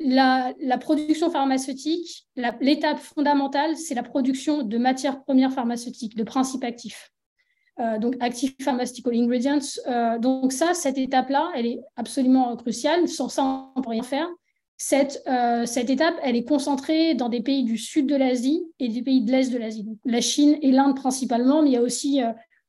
[0.00, 2.26] la, production pharmaceutique,
[2.62, 7.12] l'étape fondamentale, c'est la production de matières premières pharmaceutiques, de principes actifs.
[7.80, 9.58] Euh, donc, active pharmaceutical ingredients.
[9.86, 13.08] Euh, donc ça, cette étape-là, elle est absolument cruciale.
[13.08, 13.42] Sans ça,
[13.76, 14.28] on ne peut rien faire.
[14.78, 15.22] Cette,
[15.66, 19.22] cette, étape, elle est concentrée dans des pays du sud de l'Asie et des pays
[19.22, 19.86] de l'Est de l'Asie.
[20.04, 22.20] La Chine et l'Inde principalement, mais il y a aussi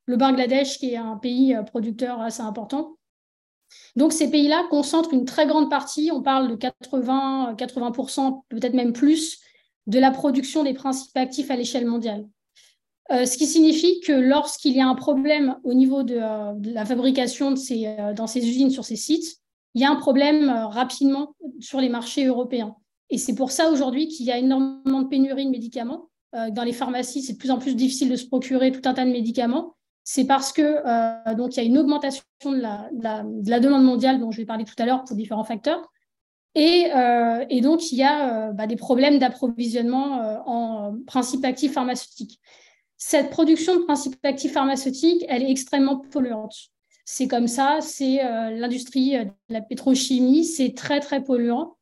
[0.05, 2.97] le Bangladesh, qui est un pays euh, producteur assez important.
[3.95, 8.93] Donc ces pays-là concentrent une très grande partie, on parle de 80, 80%, peut-être même
[8.93, 9.39] plus,
[9.87, 12.27] de la production des principes actifs à l'échelle mondiale.
[13.11, 16.85] Euh, ce qui signifie que lorsqu'il y a un problème au niveau de, euh, la
[16.85, 19.37] fabrication dans ces usines, sur ces sites,
[19.73, 22.75] il y a un problème rapidement sur les marchés européens.
[23.09, 26.09] Et c'est pour ça aujourd'hui qu'il y a énormément de pénurie de médicaments.
[26.33, 29.03] dans les pharmacies, c'est de plus en plus difficile de se procurer tout un tas
[29.03, 29.75] de médicaments
[30.07, 34.31] c'est parce que euh, donc il y a une augmentation de la, demande mondiale dont
[34.31, 35.91] je vais parler tout à l'heure pour différents facteurs.
[36.53, 42.39] Et, euh, donc, il y a euh, bah, des problèmes d'approvisionnement en principes actifs pharmaceutiques.
[42.95, 46.55] Cette production de principes actifs pharmaceutiques, elle est extrêmement polluante.
[47.03, 51.75] C'est comme ça, c'est l'industrie de la pétrochimie, c'est très, très polluant.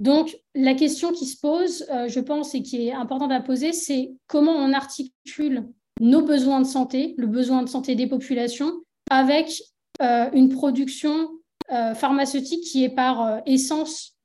[0.00, 4.12] Donc, la question qui se pose, je pense, et qui est importante à poser, c'est
[4.26, 5.68] comment on articule
[6.00, 8.72] nos besoins de santé, le besoin de santé des populations,
[9.10, 9.62] avec
[10.02, 11.30] euh, une production
[11.72, 14.16] euh, pharmaceutique qui est par euh, essence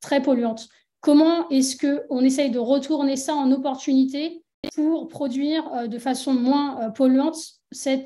[0.00, 0.68] très polluante.
[1.00, 4.42] Comment est-ce qu'on essaye de retourner ça en opportunité
[4.74, 7.36] pour produire de façon moins polluante
[7.72, 8.04] ces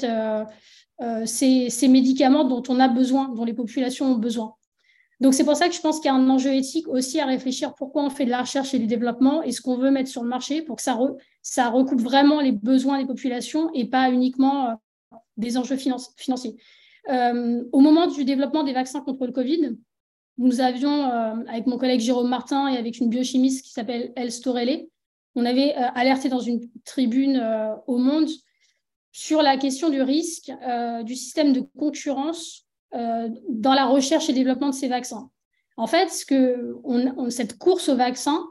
[1.89, 4.55] médicaments dont on a besoin, dont les populations ont besoin?
[5.21, 7.27] Donc, c'est pour ça que je pense qu'il y a un enjeu éthique aussi à
[7.27, 10.09] réfléchir pourquoi on fait de la recherche et du développement et ce qu'on veut mettre
[10.09, 10.95] sur le marché pour que ça,
[11.71, 16.57] recoupe vraiment les besoins des populations et pas uniquement euh, des enjeux financiers.
[17.11, 19.77] Euh, au moment du développement des vaccins contre le Covid,
[20.37, 24.31] nous avions, euh, avec mon collègue Jérôme Martin et avec une biochimiste qui s'appelle El
[24.31, 24.87] Storelle,
[25.35, 27.41] on avait alerté dans une tribune
[27.87, 28.29] au Monde
[29.13, 30.51] sur la question du risque
[31.05, 35.31] du système de concurrence dans la recherche et développement de ces vaccins.
[35.77, 36.09] En fait,
[37.31, 38.45] cette course aux vaccins,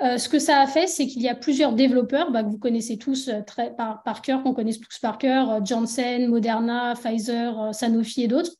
[0.00, 2.96] ce que ça a fait, c'est qu'il y a plusieurs développeurs bah, que vous connaissez
[2.96, 8.52] tous très, par, cœur, qu'on connaît tous par cœur, Janssen, Moderna, Pfizer, Sanofi et d'autres,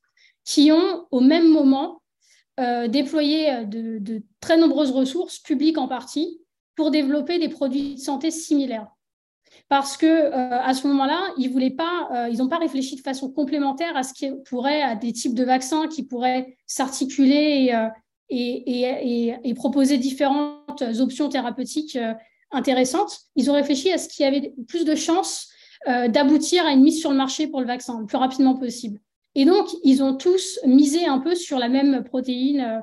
[0.44, 2.02] qui ont au même moment
[2.88, 6.40] déployé de, très nombreuses ressources, publiques en partie,
[6.74, 8.88] pour développer des produits de santé similaires
[9.68, 13.00] parce que euh, à ce moment-là, ils voulaient pas, euh, ils n'ont pas réfléchi de
[13.00, 17.72] façon complémentaire à ce qui pourrait, à des types de vaccins qui pourraient s'articuler
[18.28, 18.86] et,
[19.44, 21.98] euh, proposer différentes options thérapeutiques
[22.50, 23.20] intéressantes.
[23.36, 25.48] Ils ont réfléchi à ce qui avait plus de chances
[25.86, 29.00] d'aboutir à une mise sur le marché pour le vaccin le plus rapidement possible.
[29.34, 32.82] Et donc, ils ont tous misé un peu sur la même protéine,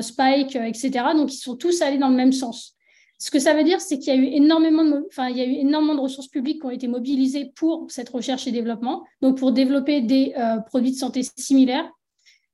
[0.00, 0.90] spike, etc.
[1.14, 2.76] Donc, ils sont tous allés dans le même sens.
[3.22, 6.66] Ce que ça veut dire, c'est qu'il y a eu énormément de, ressources publiques qui
[6.66, 10.96] ont été mobilisées pour cette recherche et développement, donc pour développer des euh, produits de
[10.96, 11.86] santé similaires.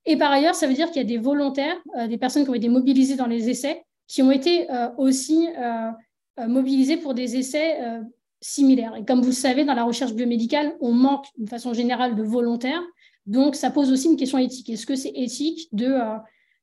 [0.06, 2.50] Et par ailleurs, ça veut dire qu'il y a des volontaires, euh, des personnes qui
[2.50, 5.48] ont été mobilisées dans les essais, qui ont été euh, aussi
[6.46, 7.78] mobilisées pour des essais
[8.42, 8.94] similaires.
[8.94, 12.22] Et comme vous le savez, dans la recherche biomédicale, on manque de façon générale de
[12.22, 12.82] volontaires.
[13.24, 14.68] Donc, ça pose aussi une question éthique.
[14.68, 15.96] Est-ce que c'est éthique de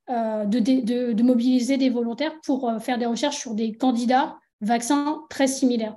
[0.09, 5.47] euh, de, mobiliser des volontaires pour euh, faire des recherches sur des candidats vaccins très
[5.47, 5.95] similaires.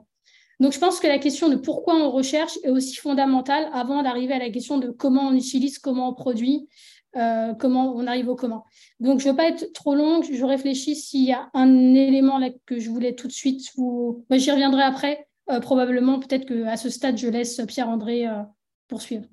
[0.60, 4.34] Donc, je pense que la question de pourquoi on recherche est aussi fondamentale avant d'arriver
[4.34, 6.68] à la question de comment on utilise, comment on produit,
[7.16, 8.64] euh, comment on arrive au comment.
[9.00, 10.24] Donc, je ne veux pas être trop longue.
[10.30, 14.24] Je réfléchis s'il y a un élément que je voulais tout de suite vous.
[14.30, 15.26] J'y reviendrai après.
[15.62, 18.26] probablement, peut-être qu'à ce stade, je laisse Pierre-André
[18.88, 19.26] poursuivre.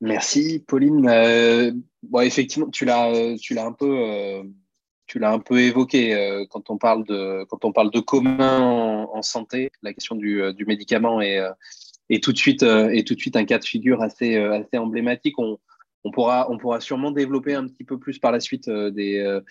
[0.00, 1.08] Merci, Pauline.
[1.08, 1.72] Euh,
[2.04, 4.44] bon, effectivement, tu l'as, tu l'as un peu, euh,
[5.06, 8.60] tu l'as un peu évoqué euh, quand on parle de, quand on parle de commun
[9.12, 9.70] en, santé.
[9.82, 11.42] La question du, médicament est,
[12.22, 14.38] tout de suite, un cas de figure assez,
[14.76, 15.36] emblématique.
[15.38, 15.58] On,
[16.12, 19.42] pourra, on pourra sûrement développer un petit peu plus par la suite des,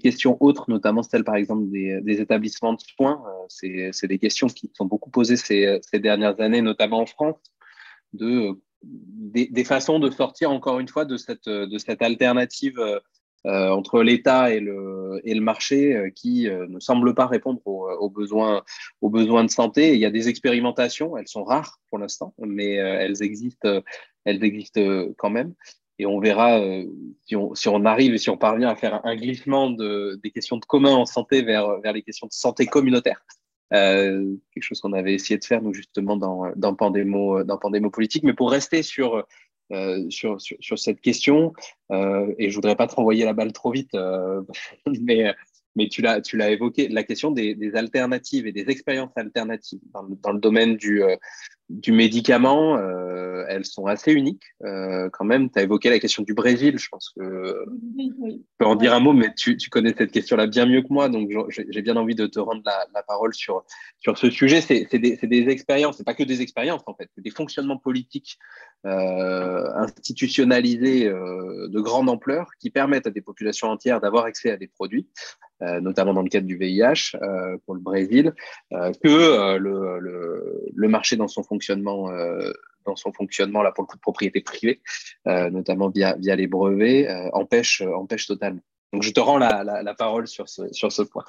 [0.00, 3.24] questions autres, notamment celles par exemple des, établissements de soins.
[3.48, 7.42] c'est, c'est des questions qui sont beaucoup posées ces, ces dernières années, notamment en France,
[8.12, 12.78] de des, façons de sortir encore une fois de cette, de cette alternative
[13.46, 17.60] euh, entre l'État et le, et le marché euh, qui euh, ne semble pas répondre
[17.66, 18.64] aux, besoins,
[19.02, 19.92] aux besoins de santé.
[19.92, 23.82] il y a des expérimentations, elles sont rares pour l'instant, mais elles existent,
[24.24, 24.80] elles existent
[25.18, 25.52] quand même.
[25.98, 26.58] Et on verra
[27.26, 30.56] si, on, si, on, arrive si on parvient à faire un glissement de, des questions
[30.56, 33.22] de commun en santé vers, vers les questions de santé communautaire.
[33.72, 37.90] Euh, quelque chose qu'on avait essayé de faire, nous, justement, dans, dans, Pandémo, dans Pandémo
[37.90, 38.22] Politique.
[38.22, 39.26] Mais pour rester sur,
[39.72, 41.52] euh, sur, sur, cette question,
[41.90, 43.94] euh, et je voudrais pas te renvoyer la balle trop vite,
[45.00, 45.34] mais,
[45.76, 49.80] mais tu l'as, tu l'as évoqué, la question des, des, alternatives et des expériences alternatives
[49.92, 51.02] dans, dans le domaine du,
[51.70, 55.50] du médicament, euh, elles sont assez uniques euh, quand même.
[55.50, 57.64] Tu as évoqué la question du Brésil, je pense que
[57.96, 58.12] oui.
[58.18, 60.92] tu peux en dire un mot, mais tu, tu connais cette question-là bien mieux que
[60.92, 63.64] moi, donc j'ai bien envie de te rendre la, la parole sur,
[63.98, 64.60] sur ce sujet.
[64.60, 68.38] C'est des, des, expériences, c'est pas que des expériences en fait, c'est des fonctionnements politiques
[68.86, 74.66] euh, institutionnalisés de grande ampleur qui permettent à des populations entières d'avoir accès à des
[74.66, 75.08] produits,
[75.60, 77.16] notamment dans le cadre du VIH
[77.64, 78.34] pour le Brésil,
[78.70, 81.53] que le, le, le marché dans son fonctionnement,
[82.08, 82.52] euh,
[82.86, 84.80] dans son fonctionnement là pour le coup de propriété privée,
[85.26, 88.60] euh, notamment via, via les brevets, euh, empêche, empêche totalement.
[88.92, 91.24] Donc je te rends la, la, parole sur ce, sur ce point.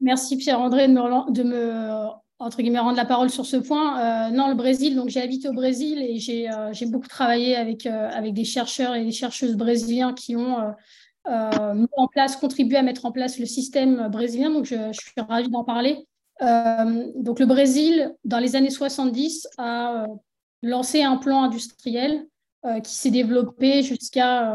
[0.00, 2.08] Merci Pierre-André de me, de me
[2.40, 4.30] entre guillemets, rendre la parole sur ce point.
[4.30, 8.44] non, le Brésil, donc j'ai habité au Brésil et j'ai beaucoup travaillé avec, avec des
[8.44, 10.74] chercheurs et des chercheuses brésiliens qui ont
[11.26, 14.50] mis en place, contribué à mettre en place le système brésilien.
[14.50, 16.06] Donc je, je suis ravie d'en parler.
[16.42, 20.06] Euh, donc le Brésil, dans les années 70, a euh,
[20.62, 22.26] lancé un plan industriel
[22.64, 24.54] euh, qui s'est développé jusqu'à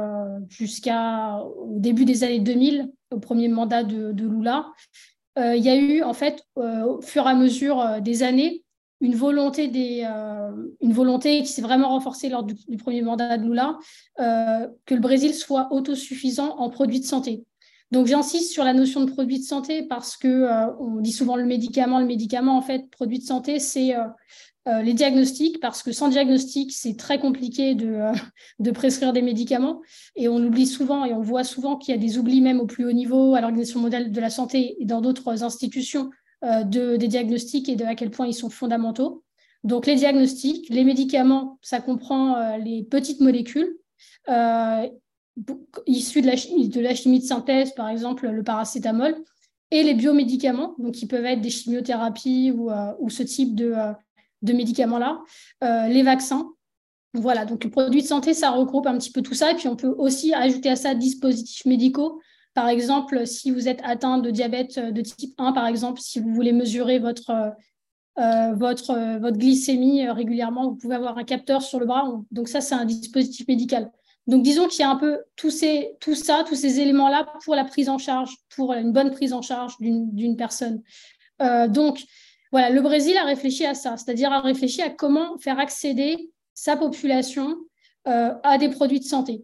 [0.50, 4.72] jusqu'au début des années 2000, au premier mandat de, Lula.
[5.38, 8.64] il y a eu, en fait, au fur et à mesure des années,
[9.02, 10.08] une volonté, des,
[10.80, 13.78] qui s'est vraiment renforcée lors du, premier mandat de Lula,
[14.18, 17.44] que le Brésil soit autosuffisant en produits de santé.
[17.94, 21.36] Donc j'insiste sur la notion de produit de santé parce que euh, on dit souvent
[21.36, 24.06] le médicament, le médicament en fait produit de santé c'est euh,
[24.68, 28.12] euh, les diagnostics parce que sans diagnostic c'est très compliqué de,
[28.72, 29.80] prescrire des médicaments
[30.16, 32.66] et on oublie souvent et on voit souvent qu'il y a des oublis même au
[32.66, 36.10] plus haut niveau à l'organisation mondiale de la santé et dans d'autres institutions
[36.41, 39.24] de, des diagnostics et de à quel point ils sont fondamentaux.
[39.64, 43.78] Donc les diagnostics, les médicaments, ça comprend les petites molécules
[45.88, 46.36] issus de la,
[46.96, 49.16] chimie, de synthèse, par exemple le paracétamol,
[49.72, 53.94] et les biomédicaments, qui peuvent être des chimiothérapies ou, euh, ce type de, euh,
[54.44, 55.22] médicaments-là,
[55.64, 56.50] euh, les vaccins,
[57.16, 59.52] Voilà, donc le produit de santé, ça regroupe un petit peu tout ça.
[59.52, 62.20] Et puis on peut aussi ajouter à ça dispositifs médicaux.
[62.56, 66.34] Par exemple, si vous êtes atteint de diabète de type 1, par exemple, si vous
[66.34, 67.32] voulez mesurer votre
[69.30, 72.12] glycémie régulièrement, vous pouvez avoir un capteur sur le bras.
[72.32, 73.92] Donc ça, c'est un dispositif médical.
[74.28, 77.90] Donc, disons qu'il y a un peu tout ça, tous ces éléments-là pour la prise
[77.90, 80.82] en charge, pour une bonne prise en charge d'une personne.
[81.42, 82.04] Euh, donc,
[82.52, 86.78] voilà, le Brésil a réfléchi à ça, c'est-à-dire a réfléchi à comment faire accéder sa
[86.78, 87.58] population
[88.08, 89.44] euh, à des produits de santé.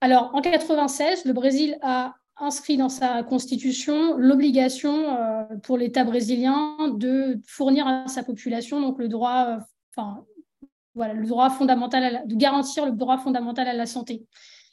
[0.00, 6.76] Alors, en 96, le Brésil a inscrit dans sa constitution l'obligation euh, pour l'État brésilien
[6.96, 9.58] de fournir à sa population donc le droit,
[10.94, 14.24] voilà, le droit fondamental, de garantir le droit fondamental à la santé.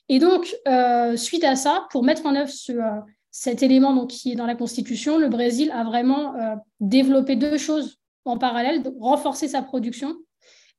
[0.10, 3.00] Et donc, euh, suite à ça, pour mettre en œuvre ce, euh,
[3.32, 7.58] cet élément donc, qui est dans la Constitution, le Brésil a vraiment euh, développé deux
[7.58, 10.16] choses en parallèle, renforcer sa production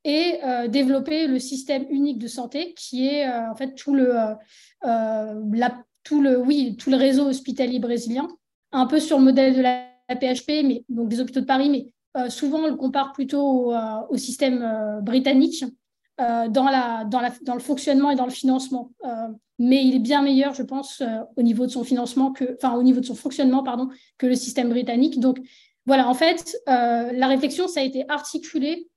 [0.04, 4.12] et développer le système unique de santé qui est en fait tout le,
[4.82, 8.28] la, tout, le, oui, tout le réseau hospitalier brésilien,
[8.72, 11.92] un peu sur le modèle de la PHP, mais, donc des hôpitaux de Paris, mais
[12.28, 15.64] souvent, on le compare plutôt au, euh, système euh, britannique
[16.18, 18.92] dans, le fonctionnement et dans le financement.
[19.58, 21.02] mais il est bien meilleur, je pense,
[21.36, 22.32] au niveau de son financement
[22.74, 23.88] au niveau de son fonctionnement, pardon,
[24.18, 25.18] que le système britannique.
[25.18, 25.40] Donc,
[25.84, 28.88] voilà, en fait, la réflexion, ça a été articulé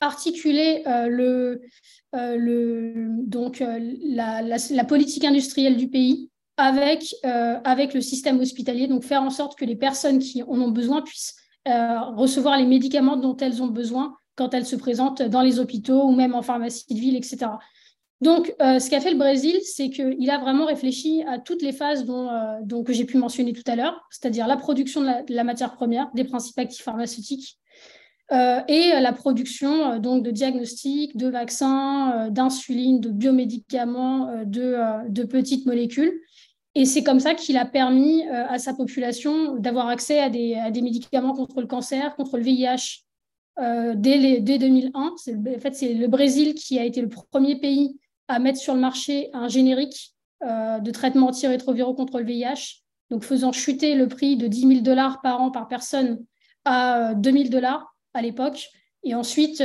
[0.00, 1.60] articuler le,
[3.26, 9.30] donc, la, la, politique industrielle du pays avec, avec le système hospitalier, donc faire en
[9.30, 11.34] sorte que les personnes qui en ont besoin puissent
[11.68, 16.04] euh, recevoir les médicaments dont elles ont besoin quand elles se présentent dans les hôpitaux
[16.04, 17.46] ou même en pharmacie de ville, etc.
[18.20, 21.72] Donc, euh, ce qu'a fait le Brésil, c'est qu'il a vraiment réfléchi à toutes les
[21.72, 25.44] phases dont, euh, que j'ai pu mentionner tout à l'heure, c'est-à-dire la production de la,
[25.44, 27.58] matière première, des principes actifs pharmaceutiques,
[28.30, 36.12] et la production donc de diagnostics, de vaccins, d'insuline, de biomédicaments, de, petites molécules.
[36.74, 40.82] Et c'est comme ça qu'il a permis euh, à sa population d'avoir accès à des,
[40.82, 43.04] médicaments contre le cancer, contre le VIH
[43.58, 44.90] euh, dès, 2001.
[44.94, 45.16] En
[45.60, 47.98] fait, c'est le Brésil qui a été le premier pays
[48.28, 50.14] à mettre sur le marché un générique
[50.44, 54.80] euh, de traitement antirétroviraux contre le VIH, donc faisant chuter le prix de 10 000
[54.80, 56.22] dollars par an par personne
[56.64, 58.68] à 2 000 dollars à l'époque.
[59.04, 59.62] Et ensuite,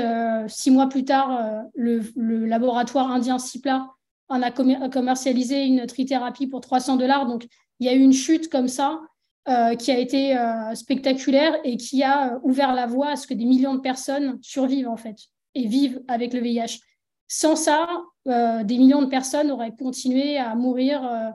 [0.47, 3.87] six mois plus tard, le, le laboratoire indien CIPLA
[4.29, 7.27] on a commercialisé une trithérapie pour 300 dollars.
[7.27, 7.45] Donc,
[7.79, 9.01] il y a eu une chute comme ça
[9.49, 13.27] euh, qui a été euh, spectaculaire et qui a euh, ouvert la voie à ce
[13.27, 15.17] que des millions de personnes survivent en fait
[15.53, 16.79] et vivent avec le VIH.
[17.27, 17.87] Sans ça,
[18.25, 21.33] des millions de personnes auraient continué à mourir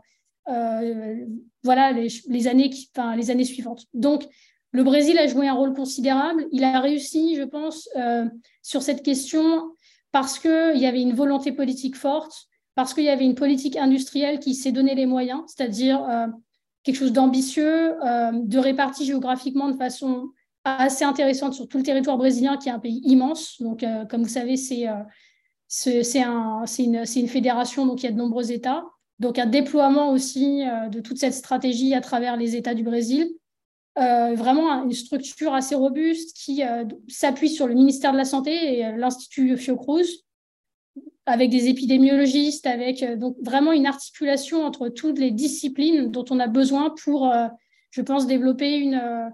[1.64, 3.84] voilà, les, années qui, les années suivantes.
[3.94, 4.24] Donc,
[4.70, 6.46] le Brésil a joué un rôle considérable.
[6.52, 7.88] Il a réussi, je pense,
[8.62, 9.72] sur cette question
[10.12, 12.47] parce qu'il y avait une volonté politique forte,
[12.78, 16.28] parce qu'il y avait une politique industrielle qui s'est donné les moyens, c'est-à-dire euh,
[16.84, 20.28] quelque chose d'ambitieux, euh, de réparti géographiquement de façon
[20.62, 23.60] assez intéressante sur tout le territoire brésilien, qui est un pays immense.
[23.60, 24.86] Donc, euh, comme vous savez, c'est
[25.66, 28.84] c'est un, une, une, fédération, donc il y a de nombreux États.
[29.18, 30.62] Donc, un déploiement aussi
[30.92, 33.28] de toute cette stratégie à travers les États du Brésil.
[33.96, 36.62] vraiment une structure assez robuste qui
[37.08, 40.27] s'appuie sur le ministère de la Santé et l'Institut Fiocruz,
[41.28, 46.40] avec des épidémiologistes, avec euh, donc vraiment une articulation entre toutes les disciplines dont on
[46.40, 47.48] a besoin pour, euh,
[47.90, 49.28] je pense, développer une, euh,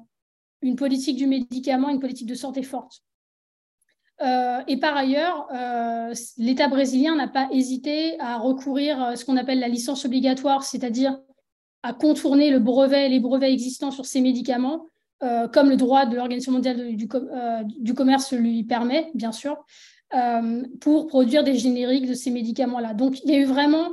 [0.63, 3.03] une politique du médicament, une politique de santé forte.
[4.69, 5.49] et par ailleurs,
[6.39, 11.19] l'État brésilien n'a pas hésité à recourir à ce qu'on appelle la licence obligatoire, c'est-à-dire
[11.83, 14.87] à contourner le brevet, les brevets existants sur ces médicaments,
[15.53, 19.67] comme le droit de l'Organisation mondiale du, commerce lui permet, bien sûr,
[20.81, 22.95] pour produire des génériques de ces médicaments-là.
[22.95, 23.91] Donc, il y a eu vraiment,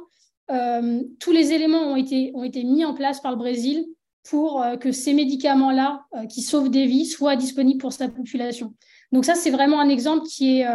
[0.51, 3.85] euh, tous les éléments ont été, ont été mis en place par le Brésil
[4.29, 8.75] pour euh, que ces médicaments-là, qui sauvent des vies, soient disponibles pour sa population.
[9.11, 10.67] Donc ça, c'est vraiment un exemple qui est,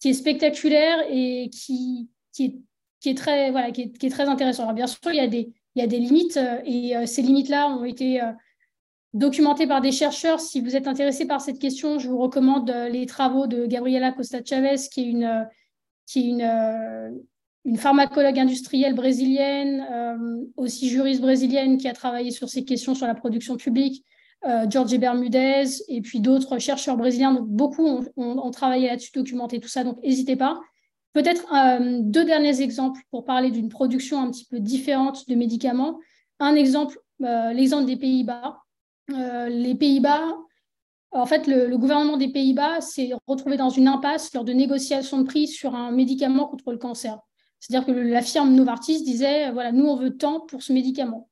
[0.00, 2.56] qui est spectaculaire et qui, qui, est,
[3.00, 4.64] qui, est, très, voilà, qui est très intéressant.
[4.64, 7.68] Alors, bien sûr, il y a des, il y a des limites et ces limites-là
[7.70, 8.20] ont été
[9.16, 10.40] documenté par des chercheurs.
[10.40, 14.12] Si vous êtes intéressé par cette question, je vous recommande euh, les travaux de Gabriela
[14.12, 17.10] Costa Chavez, qui est une, euh, euh,
[17.64, 19.84] une pharmacologue industrielle brésilienne,
[20.56, 24.04] aussi juriste brésilienne, qui a travaillé sur ces questions sur la production publique.
[24.68, 27.36] George Bermudez et puis d'autres chercheurs brésiliens.
[27.42, 29.82] Beaucoup ont, travaillé là-dessus, documenté tout ça.
[29.82, 30.60] Donc, n'hésitez pas.
[31.12, 31.48] Peut-être
[32.02, 35.98] deux derniers exemples pour parler d'une production un petit peu différente de médicaments.
[36.38, 38.60] Un exemple, l'exemple des Pays-Bas.
[39.10, 40.36] Euh, les Pays-Bas
[41.12, 45.24] en fait, le, gouvernement des Pays-Bas s'est retrouvé dans une impasse lors de négociations de
[45.24, 47.18] prix sur un médicament contre le cancer.
[47.58, 51.28] C'est-à-dire que la firme Novartis disait, voilà, nous, on veut tant pour ce médicament.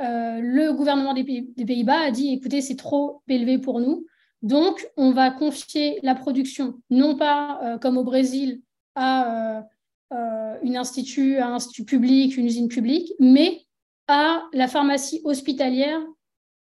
[0.00, 4.06] Euh, le gouvernement des, Pays-Bas a dit, écoutez, c'est trop élevé pour nous.
[4.42, 8.60] Donc, on va confier la production, non pas euh, comme au Brésil,
[8.94, 9.64] à,
[10.12, 13.62] euh, une institut, un institut public, une usine publique, mais
[14.06, 16.00] à la pharmacie hospitalière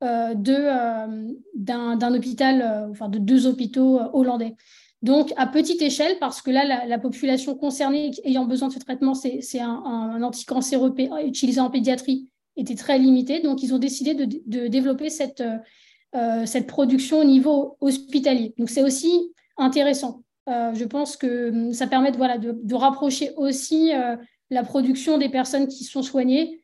[0.02, 1.34] d'un
[2.14, 4.56] hôpital, enfin de deux hôpitaux hollandais.
[5.02, 9.14] Donc, à petite échelle, parce que là, la, population concernée ayant besoin de ce traitement,
[9.14, 10.94] c'est un, un, anticancéreux
[11.26, 12.30] utilisé en pédiatrie,
[12.60, 13.42] était très limitée.
[13.42, 15.44] Donc, ils ont décidé de, développer cette,
[16.16, 18.54] euh, cette production au niveau hospitalier.
[18.58, 20.24] Donc, c'est aussi intéressant.
[20.50, 24.16] Euh, je pense que hum, ça permet de, voilà, de, rapprocher aussi euh,
[24.50, 26.64] la production des personnes qui sont soignées.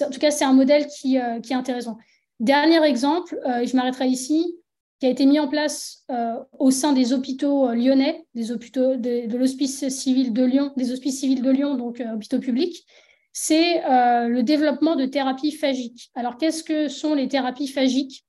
[0.00, 1.98] En tout cas, c'est un modèle qui, qui, est intéressant.
[2.44, 4.58] Dernier exemple, je m'arrêterai ici
[5.00, 8.96] qui a été mis en place euh, au sein des hôpitaux euh, lyonnais, des hôpitaux
[8.96, 12.84] de, l'hospice civil de Lyon, des hospices civils de Lyon, donc euh, hôpitaux publics,
[13.32, 13.82] c'est
[14.28, 16.12] le développement de thérapies phagiques.
[16.14, 18.24] Alors, qu'est-ce que sont les thérapies phagiques?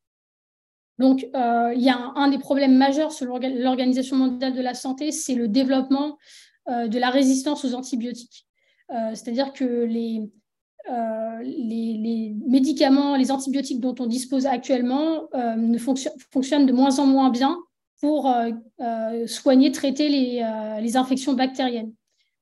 [0.97, 5.11] Donc, il y a un, un, des problèmes majeurs sur l'Organisation mondiale de la santé,
[5.11, 6.17] c'est le développement
[6.67, 8.47] de la résistance aux antibiotiques.
[8.89, 10.27] C'est-à-dire que les,
[10.91, 17.07] euh, les, médicaments, les antibiotiques dont on dispose actuellement euh, ne fonctionnent de moins en
[17.07, 17.57] moins bien
[18.01, 21.91] pour euh, soigner, traiter les, infections bactériennes.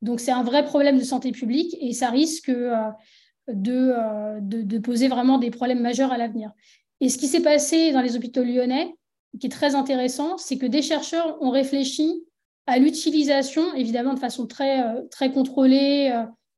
[0.02, 3.96] Donc c'est un vrai problème de santé publique et ça risque de,
[4.42, 6.52] de, poser vraiment des problèmes majeurs à l'avenir.
[7.00, 8.94] Et ce qui s'est passé dans les hôpitaux lyonnais,
[9.40, 12.26] qui est très intéressant, c'est que des chercheurs ont réfléchi
[12.68, 16.14] à l'utilisation, évidemment de façon très, très contrôlée,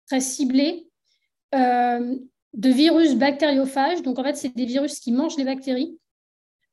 [0.07, 0.87] très ciblée,
[1.55, 4.01] de virus bactériophages.
[4.01, 5.97] Donc, en fait, c'est des virus qui mangent les bactéries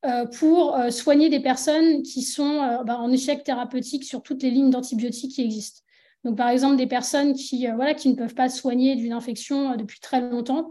[0.05, 4.51] euh, pour euh, soigner des personnes qui sont bah, en échec thérapeutique sur toutes les
[4.51, 5.81] lignes d'antibiotiques qui existent.
[6.25, 10.01] Donc, par exemple, des personnes qui, voilà, qui ne peuvent pas soigner d'une infection depuis
[10.01, 10.71] très longtemps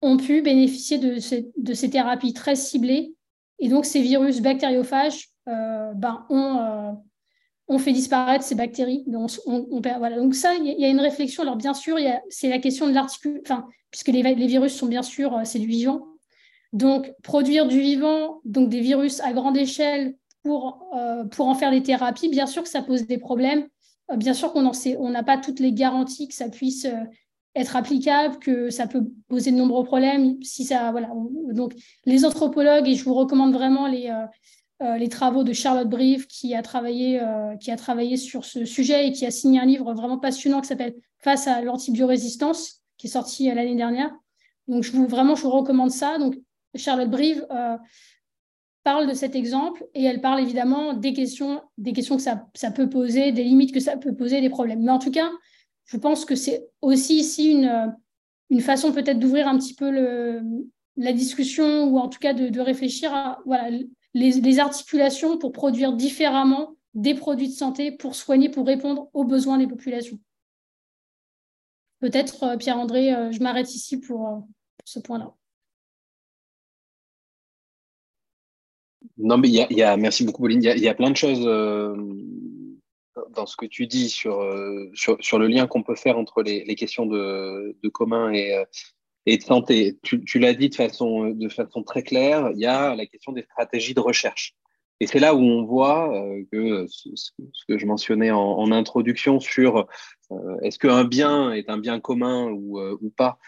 [0.00, 1.16] ont pu bénéficier de,
[1.56, 3.14] de, ces thérapies très ciblées.
[3.58, 7.02] Et donc, ces virus bactériophages ben, ont,
[7.72, 9.02] on fait disparaître ces bactéries.
[9.06, 10.18] Donc, voilà.
[10.18, 11.42] donc ça, il y, a une réflexion.
[11.42, 11.96] Alors bien sûr,
[12.28, 15.66] c'est la question de l'articule, enfin, puisque les, virus sont bien sûr, euh, c'est du
[15.66, 16.06] vivant.
[16.72, 21.70] Donc produire du vivant, donc des virus à grande échelle pour, euh, pour en faire
[21.70, 23.66] des thérapies, bien sûr que ça pose des problèmes.
[24.10, 26.86] Euh, bien sûr qu'on n'a pas toutes les garanties que ça puisse
[27.54, 30.42] être applicable, que ça peut poser de nombreux problèmes.
[30.42, 31.10] Si ça, voilà.
[31.52, 34.10] donc les anthropologues, et je vous recommande vraiment les
[34.98, 39.08] les travaux de Charlotte Brive, qui a, travaillé, euh, qui a travaillé sur ce sujet
[39.08, 43.10] et qui a signé un livre vraiment passionnant qui s'appelle Face à l'antibiorésistance, qui est
[43.10, 44.10] sorti euh, l'année dernière.
[44.66, 46.18] Donc, je vous, vraiment, je vous recommande ça.
[46.18, 46.36] Donc,
[46.74, 47.46] Charlotte Brive
[48.82, 52.70] parle de cet exemple et elle parle évidemment des questions, des questions que ça, ça,
[52.70, 54.82] peut poser, des limites que ça peut poser, des problèmes.
[54.82, 55.30] Mais en tout cas,
[55.84, 57.94] je pense que c'est aussi ici une,
[58.50, 60.42] une façon peut-être d'ouvrir un petit peu le,
[60.96, 63.70] la discussion ou en tout cas de, de réfléchir à voilà,
[64.14, 69.58] les, articulations pour produire différemment des produits de santé pour soigner, pour répondre aux besoins
[69.58, 70.18] des populations.
[72.00, 74.38] Peut-être, euh, Pierre-André, euh, je m'arrête ici pour, euh,
[74.84, 75.34] ce point-là.
[79.16, 80.62] Non, mais il y, a, merci beaucoup, Pauline.
[80.62, 81.44] Il y, a, plein de choses
[83.30, 84.42] dans ce que tu dis sur,
[84.94, 88.64] sur, le lien qu'on peut faire entre les, questions de commun et,
[89.26, 89.98] et de santé.
[90.02, 94.00] Tu, l'as dit de façon, très claire, il y a la question des stratégies de
[94.00, 94.54] recherche.
[95.00, 97.32] Et c'est là où on voit euh, que ce,
[97.66, 99.88] que je mentionnais en, introduction sur
[100.30, 103.38] euh, est-ce qu'un bien est un bien commun ou, euh, pas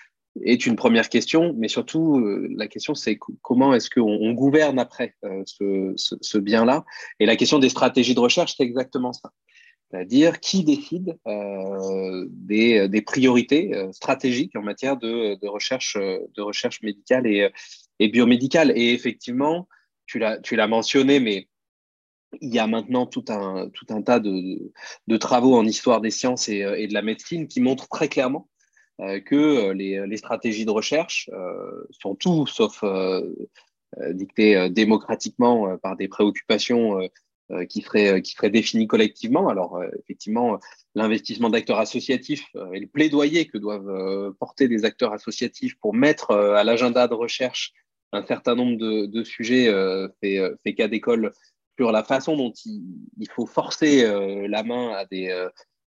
[0.43, 2.19] est une première question, mais surtout
[2.57, 6.85] la question c'est comment est-ce qu'on on gouverne après ce bien-là.
[7.21, 9.31] Et la question des stratégies de recherche, c'est exactement ça
[9.95, 16.83] c'est-à-dire qui décide euh, des, des, priorités euh, stratégiques en matière de, recherche, de recherche
[16.83, 18.73] médicale et, biomédicale.
[18.77, 19.69] Et effectivement,
[20.07, 21.49] tu l'as mentionné, mais
[22.41, 26.49] il y a maintenant tout un, tout un tas de, travaux en histoire des sciences
[26.49, 28.49] et, de la médecine qui montrent très clairement
[29.01, 33.33] euh, que les, les, stratégies de recherche euh, sont tout sauf euh,
[34.11, 36.99] dictées démocratiquement par des préoccupations
[37.51, 39.49] euh, qui serait euh, qui serait défini collectivement.
[39.51, 40.59] Alors euh, effectivement,
[40.95, 46.65] l'investissement d'acteurs associatifs et le plaidoyer que doivent porter des acteurs associatifs pour mettre à
[46.65, 47.75] l'agenda de recherche
[48.13, 49.71] un certain nombre de, de sujets
[50.23, 51.33] fait, fait cas d'école
[51.77, 52.83] sur la façon dont il,
[53.19, 54.07] il faut forcer
[54.49, 55.29] la main à des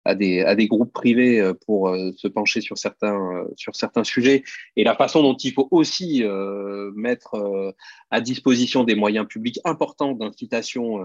[0.06, 4.44] à des, à des groupes privés pour se pencher sur certains, sur certains sujets
[4.76, 6.24] et la façon dont il faut aussi
[6.96, 7.74] mettre
[8.12, 11.00] à disposition des moyens publics importants d'incitation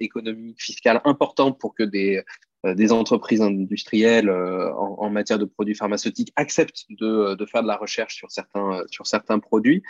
[0.00, 2.22] économique, fiscale importante pour que des,
[2.64, 7.76] des entreprises industrielles en, en, matière de produits pharmaceutiques acceptent de, de, faire de la
[7.76, 9.82] recherche sur certains, sur certains produits.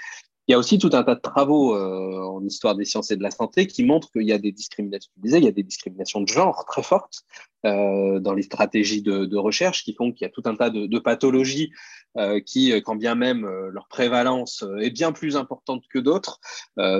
[0.49, 3.17] Il y a aussi tout un tas de travaux euh, en histoire des sciences et
[3.17, 5.13] de la santé qui montrent qu'il y a des discriminations.
[5.23, 7.25] il y a des discriminations de genre très fortes
[7.67, 10.99] euh, dans les stratégies de, recherche qui font qu'il y a tout un tas de,
[10.99, 11.71] pathologies
[12.17, 16.41] euh, qui, quand bien même leur prévalence est bien plus importante que d'autres,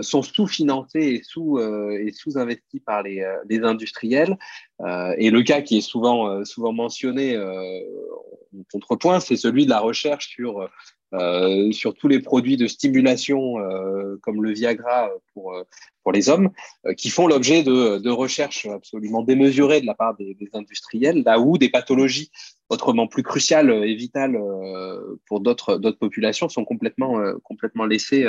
[0.03, 4.37] sont sous-financées et sous et sous-investies par les, les industriels.
[5.17, 10.29] et le cas qui est souvent souvent mentionné en contrepoint, c'est celui de la recherche
[10.29, 10.69] sur
[11.15, 15.63] euh, sur tous les produits de stimulation euh, comme le Viagra pour, euh,
[16.03, 16.51] pour les hommes,
[16.99, 21.41] qui font l'objet de, de, recherches absolument démesurées de la part des, des, industriels, là
[21.41, 22.31] où des pathologies
[22.69, 24.39] autrement plus cruciales et vitales
[25.27, 28.27] pour d'autres populations sont complètement, complètement laissées,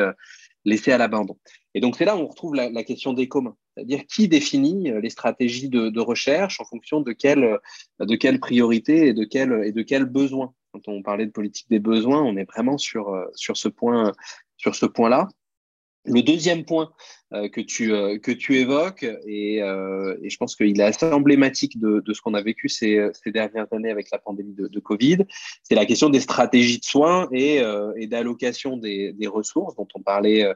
[0.64, 1.38] laissées à l'abandon.
[1.74, 4.92] Et donc c'est là où on retrouve la, la question des communs, c'est-à-dire qui définit
[5.02, 7.60] les stratégies de, de, recherche en fonction de quelles
[8.00, 10.54] de quelle priorités et de quels et de quels besoins?
[10.72, 14.12] Quand on parlait de politique des besoins, on est vraiment sur, euh, sur ce point,
[14.58, 15.28] sur ce point-là.
[16.06, 16.92] Le deuxième point
[17.34, 22.02] euh, que, tu, euh, que tu évoques, et, je pense qu'il est assez emblématique de,
[22.06, 25.18] de ce qu'on a vécu ces, ces, dernières années avec la pandémie de, de Covid,
[25.64, 27.62] c'est la question des stratégies de soins et,
[27.98, 30.48] et d'allocation des, des, ressources dont on parlait,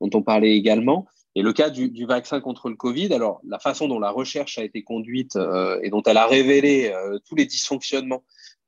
[0.00, 1.06] dont on parlait également.
[1.34, 4.58] Et le cas du, du, vaccin contre le Covid, alors la façon dont la recherche
[4.58, 5.36] a été conduite
[5.82, 6.94] et dont elle a révélé
[7.26, 8.22] tous les dysfonctionnements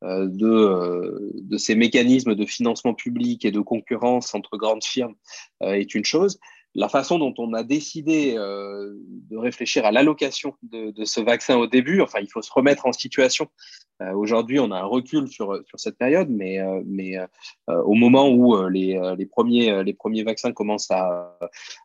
[0.05, 5.15] de, euh, de, ces mécanismes de financement public et de concurrence entre grandes firmes
[5.63, 6.39] euh, est une chose.
[6.75, 11.69] La façon dont on a décidé de réfléchir à l'allocation de, de, ce vaccin au
[11.69, 13.47] début, enfin, il faut se remettre en situation.
[14.13, 17.17] Aujourd'hui, on a un recul sur, sur cette période, mais, mais
[17.69, 21.39] au moment où les, les, premiers, les premiers vaccins commencent à,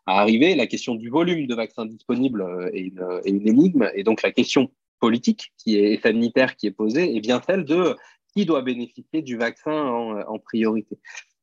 [0.06, 2.44] à, arriver, la question du volume de vaccins disponibles
[2.74, 3.88] est une, est une énigme.
[3.94, 7.96] Et donc, la question politique qui est sanitaire qui est posée est bien celle de
[8.34, 10.98] qui doit bénéficier du vaccin en, priorité.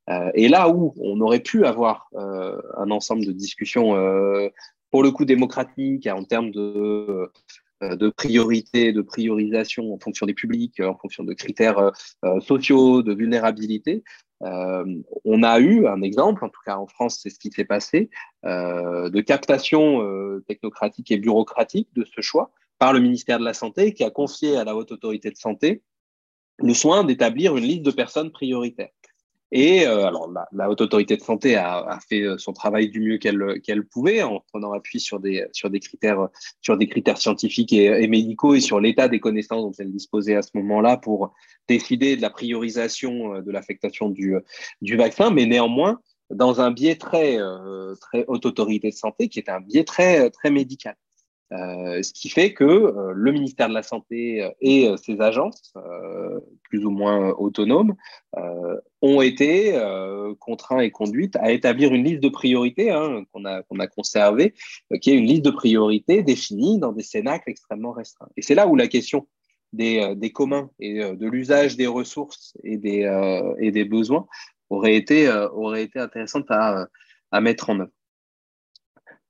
[0.10, 4.48] Euh, et là où on aurait pu avoir euh, un ensemble de discussions euh,
[4.90, 7.30] pour le coup démocratiques en termes de,
[7.82, 11.92] de priorité, de priorisation en fonction des publics, en fonction de critères
[12.40, 14.06] sociaux, de vulnérabilité,
[14.40, 18.10] on a eu un exemple, en tout cas en France, c'est ce qui s'est passé,
[18.46, 20.02] de captation
[20.48, 24.58] technocratique et bureaucratique de ce choix par le ministère de la Santé qui a confié
[24.58, 25.82] à la Haute Autorité de Santé
[26.60, 28.90] le soin d'établir une liste de personnes prioritaires.
[29.52, 33.18] Et euh, alors, la, Haute Autorité de Santé a, fait euh, son travail du mieux
[33.18, 35.48] qu'elle pouvait en prenant appui sur des,
[35.80, 36.28] critères,
[37.16, 41.34] scientifiques et, médicaux et sur l'état des connaissances dont elle disposait à ce moment-là pour
[41.70, 44.36] décider de la priorisation euh, de l'affectation du,
[44.98, 45.30] vaccin.
[45.30, 47.38] Mais néanmoins, dans un biais très,
[48.02, 50.96] très Haute Autorité de Santé qui est un biais très, très médical.
[51.54, 55.74] Euh, ce qui fait que euh, le ministère de la Santé euh, et ses agences,
[56.64, 57.96] plus ou moins autonomes,
[59.02, 59.80] ont été
[60.40, 64.54] contraints et conduites à établir une liste de priorités hein, qu'on a, conservée,
[65.02, 68.30] qui est une liste de priorités définie dans des cénacles extrêmement restreints.
[68.36, 69.28] Et c'est là où la question
[69.72, 74.28] des, communs et de l'usage des ressources et des, besoins
[74.70, 75.28] aurait été,
[75.96, 77.92] intéressante à mettre en œuvre.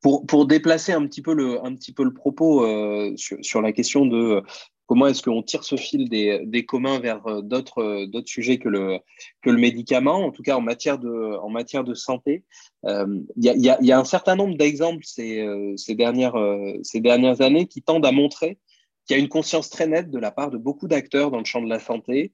[0.01, 4.41] Pour, déplacer un petit peu le, propos euh, sur, la question de euh,
[4.85, 9.01] comment est-ce qu'on tire ce fil des, communs vers euh, d'autres sujets que le,
[9.45, 12.43] médicament, en tout cas en matière de, santé.
[12.85, 15.45] Il y, a, un certain nombre d'exemples ces,
[15.77, 16.37] ces, dernières,
[16.83, 18.59] ces dernières années qui tendent à montrer
[19.05, 21.45] qu'il y a une conscience très nette de la part de beaucoup d'acteurs dans le
[21.45, 22.33] champ de la santé,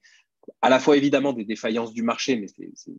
[0.62, 2.92] à la fois évidemment des défaillances du marché, mais c'est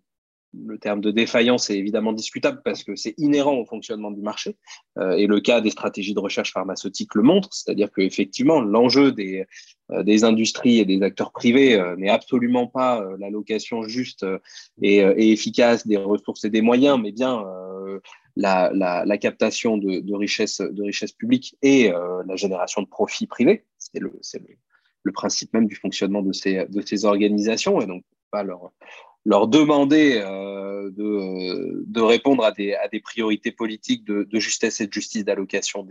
[0.66, 4.56] le terme de défaillance est évidemment discutable parce que c'est inhérent au fonctionnement du marché.
[4.98, 9.46] Euh, et le cas des stratégies de recherche pharmaceutique le montre, c'est-à-dire qu'effectivement, l'enjeu des,
[9.90, 14.24] euh, des industries et des acteurs privés euh, n'est absolument pas l'allocation juste
[14.80, 14.98] et,
[15.32, 17.44] efficace des ressources et des moyens, mais bien
[18.36, 23.64] la, captation de, richesses publiques et la génération de profits privés.
[23.78, 27.80] C'est le, principe même du fonctionnement de ces, de ces organisations.
[27.80, 28.72] Et donc, pas leur
[29.24, 35.24] leur demander euh, de, de, répondre à des, priorités politiques de, justesse et de justice
[35.24, 35.86] d'allocation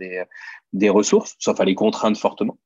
[0.72, 2.58] des, ressources, sauf à les contraindre fortement.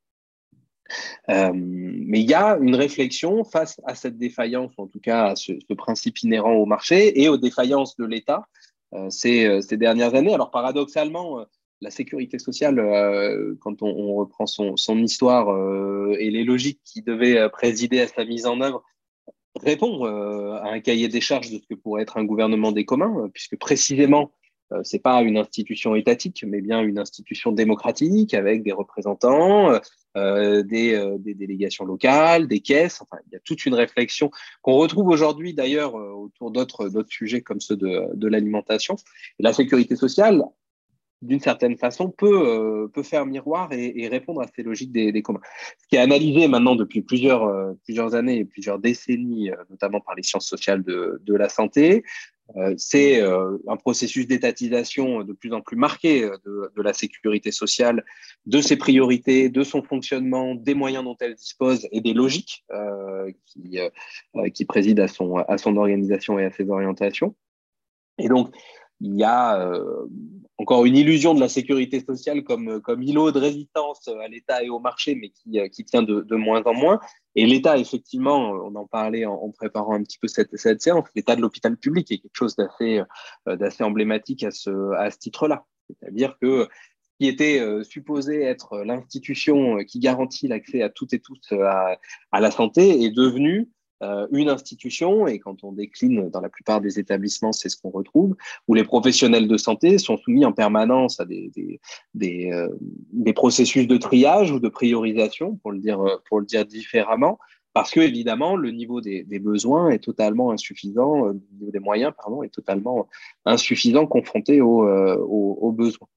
[1.29, 5.37] Euh, mais il y a une réflexion face à cette défaillance, en tout cas à
[5.37, 8.47] ce, principe inhérent au marché et aux défaillances de l'État
[8.95, 10.33] euh, ces, dernières années.
[10.33, 11.45] Alors paradoxalement,
[11.81, 17.49] la sécurité sociale, euh, quand on, reprend son, histoire euh, et les logiques qui devaient
[17.51, 18.83] présider à sa mise en œuvre,
[19.62, 23.28] répond à un cahier des charges de ce que pourrait être un gouvernement des communs,
[23.32, 24.32] puisque précisément,
[24.72, 29.78] euh, c'est pas une institution étatique, mais bien une institution démocratique avec des représentants,
[30.18, 33.00] euh, des, euh, délégations locales, des caisses.
[33.00, 34.30] Enfin, il y a toute une réflexion
[34.62, 38.96] qu'on retrouve aujourd'hui d'ailleurs euh, autour d'autres sujets comme ceux de, de l'alimentation.
[39.38, 40.42] La sécurité sociale,
[41.23, 45.12] d'une certaine façon, peut, euh, peut faire miroir et, et, répondre à ces logiques des,
[45.12, 45.41] des, communs.
[45.79, 50.23] Ce qui est analysé maintenant depuis plusieurs, plusieurs années et plusieurs décennies, notamment par les
[50.23, 52.05] sciences sociales de, de la santé,
[52.57, 57.53] euh, c'est euh, un processus d'étatisation de plus en plus marqué euh, de, la sécurité
[57.53, 58.05] sociale,
[58.47, 62.64] de ses priorités, de son fonctionnement, des moyens dont elle dispose et des logiques
[63.45, 63.79] qui,
[64.55, 67.35] qui président à son, à son organisation et à ses orientations.
[68.19, 68.55] Et donc,
[69.01, 70.07] il y a euh,
[70.59, 74.70] encore une illusion de la sécurité sociale comme, comme îlot de résistance à l'État et
[74.70, 77.01] au marché, mais qui, euh, qui tient de, moins en moins.
[77.36, 81.36] Et l'État, effectivement, on en parlait en, préparant un petit peu cette, cette séance, l'État
[81.36, 83.03] de l'hôpital public est quelque chose d'assez
[83.49, 85.64] euh, d'assez emblématique à ce, à ce titre-là.
[85.88, 86.68] C'est-à-dire que
[87.03, 91.96] ce qui était supposé être l'institution qui garantit l'accès à toutes et tous à,
[92.30, 93.64] à la santé est devenu euh,
[94.01, 98.36] une institution, et quand on décline dans la plupart des établissements, c'est ce qu'on retrouve,
[98.68, 101.51] où les professionnels de santé sont soumis en permanence à des,
[102.14, 102.68] des, euh,
[103.12, 107.38] des processus de triage ou de priorisation, pour le dire, pour le dire différemment,
[107.72, 112.12] parce que évidemment le niveau des, besoins est totalement insuffisant, euh, le niveau des moyens
[112.16, 113.09] pardon est totalement
[113.44, 116.09] insuffisant confronté aux, aux, aux besoins.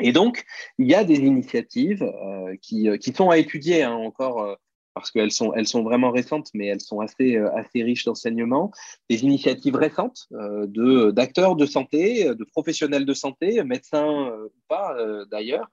[0.00, 0.44] Et donc
[0.78, 4.56] il y a des initiatives euh, qui, qui sont à étudier hein, encore
[4.98, 8.72] parce qu'elles sont, elles sont vraiment récentes, mais elles sont assez, euh, assez riches d'enseignements.
[9.08, 14.60] Des initiatives récentes euh, de, d'acteurs de santé, de professionnels de santé, médecins euh, ou
[14.68, 14.96] pas
[15.30, 15.70] d'ailleurs,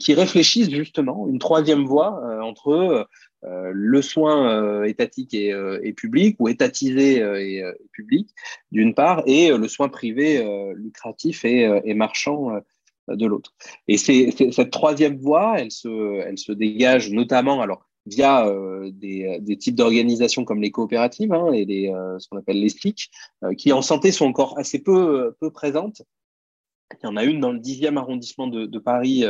[0.00, 3.06] qui réfléchissent justement une troisième voie entre
[3.42, 7.62] le soin étatique et, public ou étatisé et,
[7.92, 8.28] public
[8.72, 10.44] d'une part et le soin privé
[10.74, 12.58] lucratif et, marchand
[13.06, 13.54] de l'autre.
[13.86, 19.56] Et cette troisième voie, elle se, elle se dégage notamment, alors via euh, des, des,
[19.56, 23.10] types d'organisations comme les coopératives hein, et les, euh, ce qu'on appelle les STIC,
[23.44, 26.02] euh, qui en santé sont encore assez peu, peu présentes.
[27.02, 29.24] Il y en a une dans le 10e arrondissement de, Paris,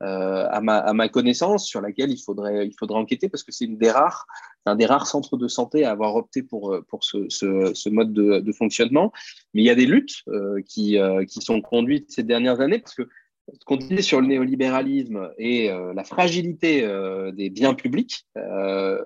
[0.00, 3.64] à ma, à, ma, connaissance, sur laquelle il faudrait, il faudrait enquêter parce que c'est
[3.64, 4.26] une des rares,
[4.66, 8.52] un des rares centres de santé à avoir opté pour, pour ce mode de, de,
[8.52, 9.10] fonctionnement.
[9.52, 10.22] Mais il y a des luttes
[10.66, 13.08] qui, qui sont conduites ces dernières années parce que
[13.52, 19.02] ce qu'on disait sur le néolibéralisme et euh, la fragilité euh, des biens publics, euh,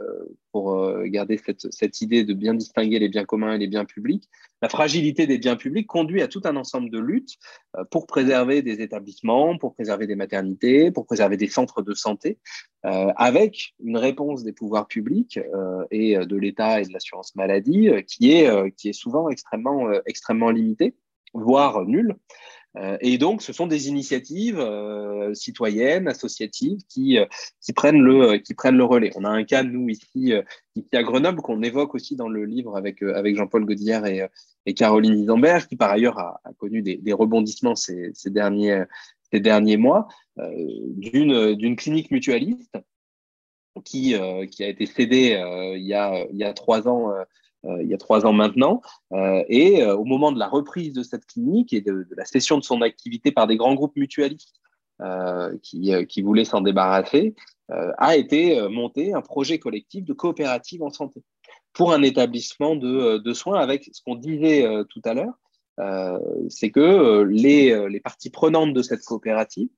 [0.51, 1.41] pour garder
[1.71, 4.29] cette, idée de bien distinguer les biens communs et les biens publics,
[4.61, 7.39] la fragilité des biens publics conduit à tout un ensemble de luttes
[7.91, 12.39] pour préserver des établissements, pour préserver des maternités, pour préserver des centres de santé,
[12.83, 15.41] avec une réponse des pouvoirs publics
[15.91, 20.95] et de l'État et de l'assurance maladie qui est, souvent extrêmement limitée,
[21.33, 22.17] voire nulle.
[22.77, 27.27] Euh, et donc, ce sont des initiatives euh, citoyennes, associatives, qui, euh,
[27.61, 29.11] qui, prennent le, qui prennent le relais.
[29.15, 30.33] On a un cas, nous, ici,
[30.93, 34.27] à Grenoble, qu'on évoque aussi dans le livre avec, avec Jean-Paul Godillard et,
[34.67, 38.85] et Caroline Isambert, qui par ailleurs a, connu des, rebondissements ces, derniers,
[39.31, 42.79] ces derniers mois, d'une clinique mutualiste
[43.85, 44.15] qui,
[44.51, 45.39] qui a été cédée
[45.77, 47.13] il, y a, il y a trois ans
[47.65, 48.81] il y a trois ans maintenant.
[49.13, 52.59] Euh, et euh, au moment de la reprise de cette clinique et de, la cession
[52.59, 54.61] de son activité par des grands groupes mutualistes
[55.63, 57.35] qui, voulaient s'en débarrasser,
[57.69, 61.25] a été monté un projet collectif de coopérative en santé
[61.73, 65.35] pour un établissement de, soins avec ce qu'on disait tout à l'heure,
[65.81, 69.69] euh, c'est que les, parties prenantes de cette coopérative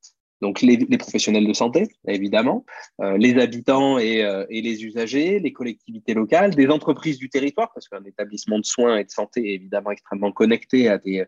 [0.45, 2.66] donc les, professionnels de santé, évidemment,
[3.01, 7.88] euh, les habitants euh, et, les usagers, les collectivités locales, des entreprises du territoire, parce
[7.88, 11.24] qu'un établissement de soins et de santé est évidemment extrêmement connecté à des,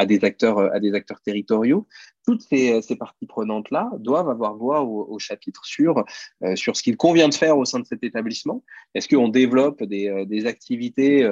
[0.00, 1.86] à des acteurs, euh, à des acteurs territoriaux.
[2.24, 6.04] Toutes ces, ces parties prenantes-là doivent avoir voix au, chapitre sur,
[6.42, 8.62] euh, sur ce qu'il convient de faire au sein de cet établissement.
[8.94, 11.28] Est-ce qu'on développe des, euh, activités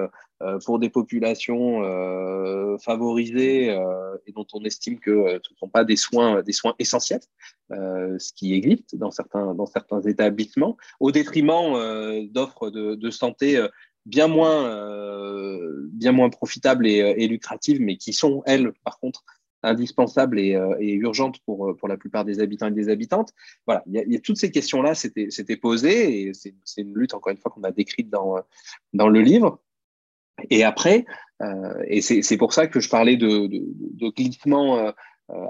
[0.65, 1.83] pour des populations
[2.79, 3.71] favorisées
[4.27, 7.23] et dont on estime que ce ne sont pas des soins, des soins essentiels,
[7.71, 13.67] ce qui existe dans certains, dans certains établissements, au détriment d'offres de santé
[14.09, 18.99] bien moins, euh, bien moins profitables et, euh, et, lucratives, mais qui sont, elles, par
[18.99, 19.25] contre,
[19.63, 23.33] indispensables et, euh, urgentes pour, pour la plupart des habitants et des habitantes.
[23.67, 27.39] Voilà, il y a, toutes ces questions-là s'étaient posées et c'est une lutte, encore une
[27.39, 28.37] fois, qu'on a décrite dans,
[28.95, 29.61] dans le livre.
[30.51, 31.05] Et après,
[31.89, 34.93] et c'est pour ça que je parlais de, de, de glissement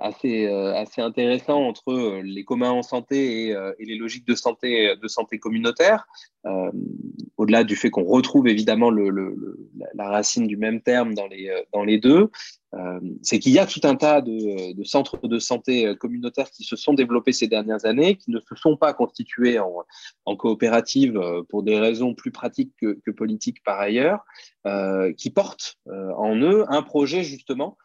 [0.00, 5.38] assez, assez intéressant entre les communs en santé et, les logiques de santé, de santé
[5.38, 6.06] communautaire,
[7.36, 11.98] au-delà du fait qu'on retrouve évidemment la racine du même terme dans les, dans les
[11.98, 12.30] deux.
[12.74, 16.64] Euh, c'est qu'il y a tout un tas de, centres de santé euh, communautaires qui
[16.64, 21.42] se sont développés ces dernières années, qui ne se sont pas constitués en, coopérative euh,
[21.48, 24.20] pour des raisons plus pratiques que, politiques par ailleurs,
[25.16, 27.78] qui portent en eux un projet justement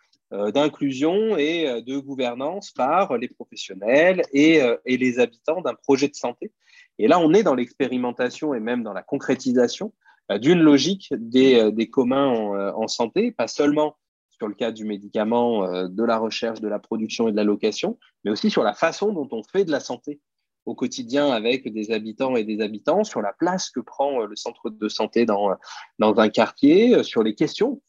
[0.53, 6.51] d'inclusion et de gouvernance par les professionnels et, les habitants d'un projet de santé.
[6.97, 9.93] Et là, on est dans l'expérimentation et même dans la concrétisation
[10.39, 13.95] d'une logique des, communs en, santé, pas seulement
[14.43, 17.45] sur le cas du médicament, euh, de la recherche, de la production et de la
[17.45, 20.19] location, mais aussi sur la façon dont on fait de la santé
[20.65, 24.35] au quotidien avec des habitants et des habitants, sur la place que prend euh, le
[24.35, 25.55] centre de santé dans, euh,
[25.99, 27.81] dans un quartier, sur les questions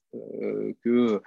[0.82, 1.20] que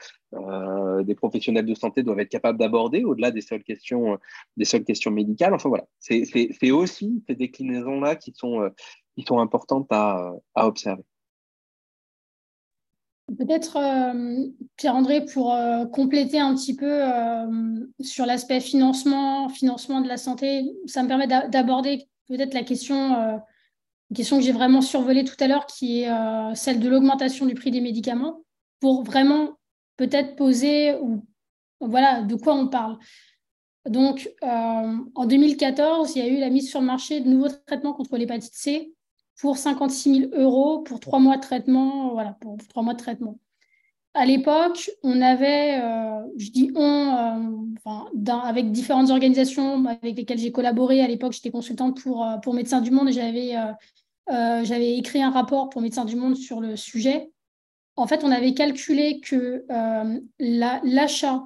[1.04, 4.18] des professionnels de santé doivent être capables d'aborder au-delà des seules questions,
[4.56, 5.54] des seules questions médicales.
[5.54, 8.70] Enfin voilà, c'est aussi ces déclinaisons-là qui sont,
[9.16, 11.04] qui sont importantes à, à observer.
[13.36, 20.08] Peut-être, euh, Pierre-André, pour euh, compléter un petit peu euh, sur l'aspect financement, financement de
[20.08, 23.42] la santé, ça me permet d'aborder peut-être la question,
[24.16, 26.10] question que j'ai vraiment survolée tout à l'heure, qui est
[26.56, 28.44] celle de l'augmentation du prix des médicaments,
[28.80, 29.58] pour vraiment
[29.98, 31.24] peut-être poser ou
[31.80, 32.98] voilà de quoi on parle.
[33.86, 37.94] Donc, en 2014, il y a eu la mise sur le marché de nouveaux traitements
[37.94, 38.94] contre l'hépatite C
[39.40, 42.12] pour 56 000 euros pour trois mois de traitement.
[42.12, 43.40] Voilà, pour trois mois de traitement.
[44.18, 46.82] À l'époque, on avait, euh, je dis on,
[47.86, 51.02] euh, avec différentes organisations avec lesquelles j'ai collaboré.
[51.02, 55.84] À l'époque, j'étais consultante pour, euh, Médecins du Monde et j'avais écrit un rapport pour
[55.84, 57.30] Médecins du Monde sur le sujet.
[57.98, 59.66] En fait, on avait calculé que
[60.40, 61.44] l'achat,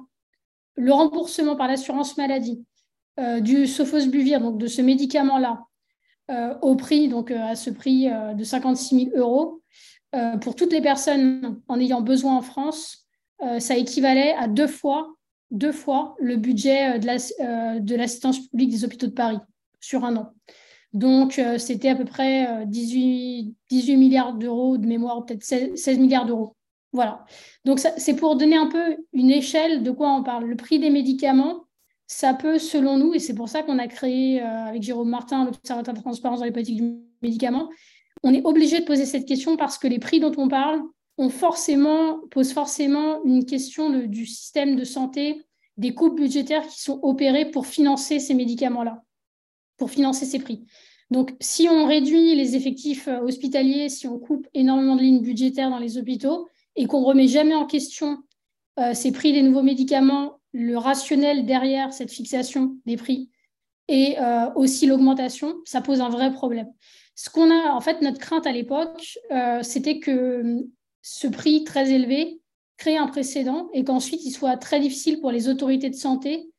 [0.76, 2.64] le remboursement par l'assurance maladie
[3.40, 5.64] du sofosbuvir, donc de ce médicament-là,
[6.30, 9.60] euh, au prix, donc euh, à ce prix euh, de 56 000 euros,
[10.42, 13.06] pour toutes les personnes en ayant besoin en France,
[13.60, 15.16] ça équivalait à deux fois
[15.50, 19.38] le budget de l'assistance publique des hôpitaux de Paris
[19.80, 20.34] sur un an.
[20.92, 26.54] Donc, c'était à peu près 18, 18 milliards d'euros de mémoire, peut-être 16, milliards d'euros.
[26.92, 27.24] Voilà.
[27.64, 30.44] Donc, c'est pour donner un peu une échelle de quoi on parle.
[30.44, 31.64] Le prix des médicaments,
[32.06, 35.46] ça peut, selon nous, et c'est pour ça qu'on a créé euh, avec Jérôme Martin
[35.46, 37.70] l'Observatoire de transparence dans les politiques du médicament,
[38.22, 40.82] on est obligé de poser cette question parce que les prix dont on parle
[41.16, 45.42] ont forcément, posent forcément une question du système de santé,
[45.76, 49.02] des coupes budgétaires qui sont opérées pour financer ces médicaments-là,
[49.90, 50.64] financer ces prix.
[51.12, 55.68] Donc, si on réduit les effectifs euh, hospitaliers, si on coupe énormément de lignes budgétaires
[55.68, 58.18] dans les hôpitaux et qu'on ne remet jamais en question
[58.78, 63.30] euh, ces prix des nouveaux médicaments le rationnel derrière cette fixation des prix
[63.88, 66.68] et euh, aussi l'augmentation, ça pose un vrai problème.
[67.14, 69.18] Ce qu'on a, en fait, notre crainte à l'époque,
[69.60, 70.64] c'était que
[71.02, 72.40] ce prix très élevé
[72.78, 76.51] crée un précédent et qu'ensuite il soit très difficile pour les autorités de santé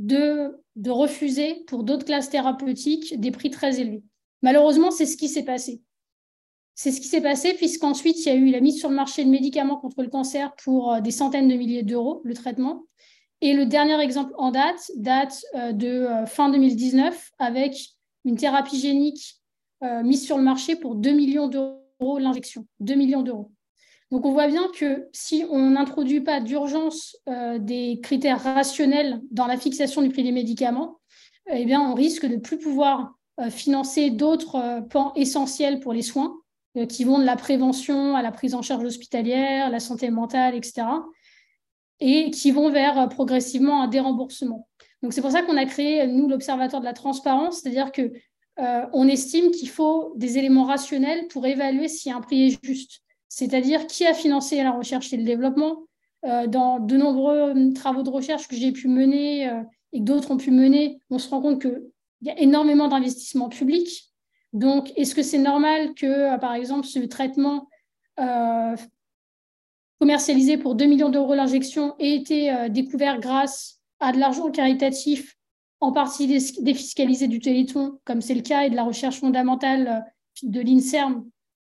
[0.00, 4.02] de, refuser pour d'autres classes thérapeutiques des prix très élevés.
[4.42, 5.82] Malheureusement, c'est ce qui s'est passé.
[6.74, 9.24] C'est ce qui s'est passé puisqu'ensuite il y a eu la mise sur le marché
[9.24, 12.86] de médicaments contre le cancer pour euh, des centaines de milliers d'euros, le traitement.
[13.42, 17.76] Et le dernier exemple en date date euh, de euh, fin 2019 avec
[18.24, 19.36] une thérapie génique
[20.02, 22.66] mise sur le marché pour 2 millions d'euros l'injection.
[22.80, 23.50] 2 millions d'euros.
[24.10, 27.16] Donc on voit bien que si on n'introduit pas d'urgence
[27.58, 30.98] des critères rationnels dans la fixation du prix des médicaments,
[31.46, 33.14] eh bien on risque de ne plus pouvoir
[33.50, 36.34] financer d'autres pans essentiels pour les soins
[36.88, 40.86] qui vont de la prévention à la prise en charge hospitalière, la santé mentale, etc
[42.00, 44.68] et qui vont vers euh, progressivement un déremboursement.
[45.02, 48.12] Donc c'est pour ça qu'on a créé, nous, l'Observatoire de la transparence, c'est-à-dire que
[48.58, 53.00] euh, on estime qu'il faut des éléments rationnels pour évaluer si un prix est juste.
[53.30, 55.84] C'est-à-dire qui a financé la recherche et le développement.
[56.26, 59.44] Euh, dans de nombreux travaux de recherche que j'ai pu mener
[59.94, 61.80] et que d'autres ont pu mener, on se rend compte qu'il
[62.20, 64.12] y a énormément d'investissements publics.
[64.52, 67.70] Donc, est-ce que c'est normal que, par exemple, ce traitement
[70.00, 75.36] commercialisé pour 2 millions d'euros l'injection ait été euh, découvert grâce à de l'argent caritatif,
[75.78, 80.48] en partie défiscalisé du Téléthon, comme c'est le cas, et de la recherche fondamentale euh,
[80.48, 81.24] de l'INSERM?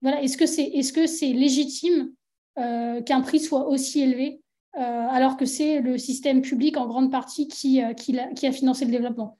[0.06, 2.12] Est-ce que c'est est -ce c'est légitime
[2.58, 4.40] euh, qu'un prix soit aussi élevé
[4.78, 9.38] alors que c'est le système public en grande partie qui, qui, a, financé le développement?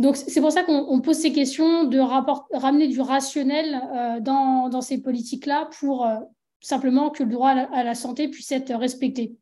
[0.00, 3.80] Donc, c'est pour ça qu'on pose ces questions de ramener du rationnel
[4.20, 6.04] dans, ces politiques-là pour
[6.60, 9.36] simplement que le droit à la, santé puisse être respecté.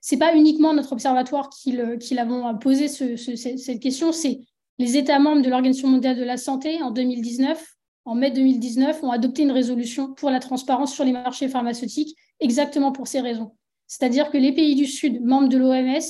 [0.00, 1.70] c'est pas uniquement notre observatoire qui,
[2.10, 4.40] l'avons posé cette question, c'est
[4.78, 7.71] les États membres de l'Organisation mondiale de la santé en 2019,
[8.04, 12.92] en mai 2019, ont adopté une résolution pour la transparence sur les marchés pharmaceutiques, exactement
[12.92, 13.52] pour ces raisons.
[13.86, 16.00] C'est-à-dire que les pays du Sud, membres de l'OMS,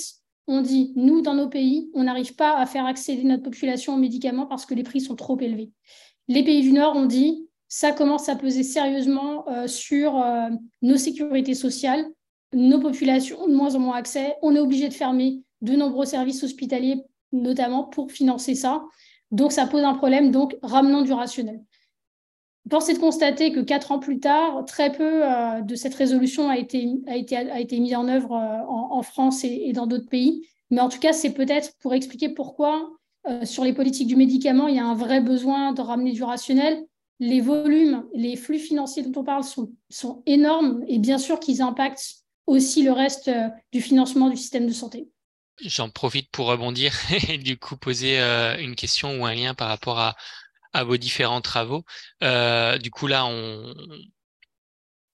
[0.49, 3.99] ont dit, nous, dans nos pays, on n'arrive pas à faire accéder notre population aux
[3.99, 5.71] médicaments parce que les prix sont trop élevés.
[6.29, 10.51] Les pays du Nord ont dit, ça commence à peser sérieusement euh, sur euh,
[10.83, 12.05] nos sécurités sociales,
[12.53, 16.05] nos populations ont de moins en moins accès, on est obligé de fermer de nombreux
[16.05, 18.83] services hospitaliers, notamment pour financer ça.
[19.31, 21.63] Donc, ça pose un problème, donc ramenons du rationnel.
[22.71, 26.49] Force est de constater que quatre ans plus tard, très peu euh, de cette résolution
[26.49, 30.47] a été, mise en œuvre euh, en, France et, dans d'autres pays.
[30.71, 32.91] Mais en tout cas, c'est peut-être pour expliquer pourquoi,
[33.29, 36.23] euh, sur les politiques du médicament, il y a un vrai besoin de ramener du
[36.23, 36.83] rationnel.
[37.19, 42.23] Les volumes, les flux financiers dont on parle sont, énormes et bien sûr qu'ils impactent
[42.47, 43.31] aussi le reste
[43.73, 45.09] du financement du système de santé.
[45.61, 46.93] J'en profite pour rebondir
[47.29, 50.17] et du coup poser une question ou un lien par rapport à,
[50.73, 51.85] à vos différents travaux.
[52.23, 53.75] Euh, du coup, là, on,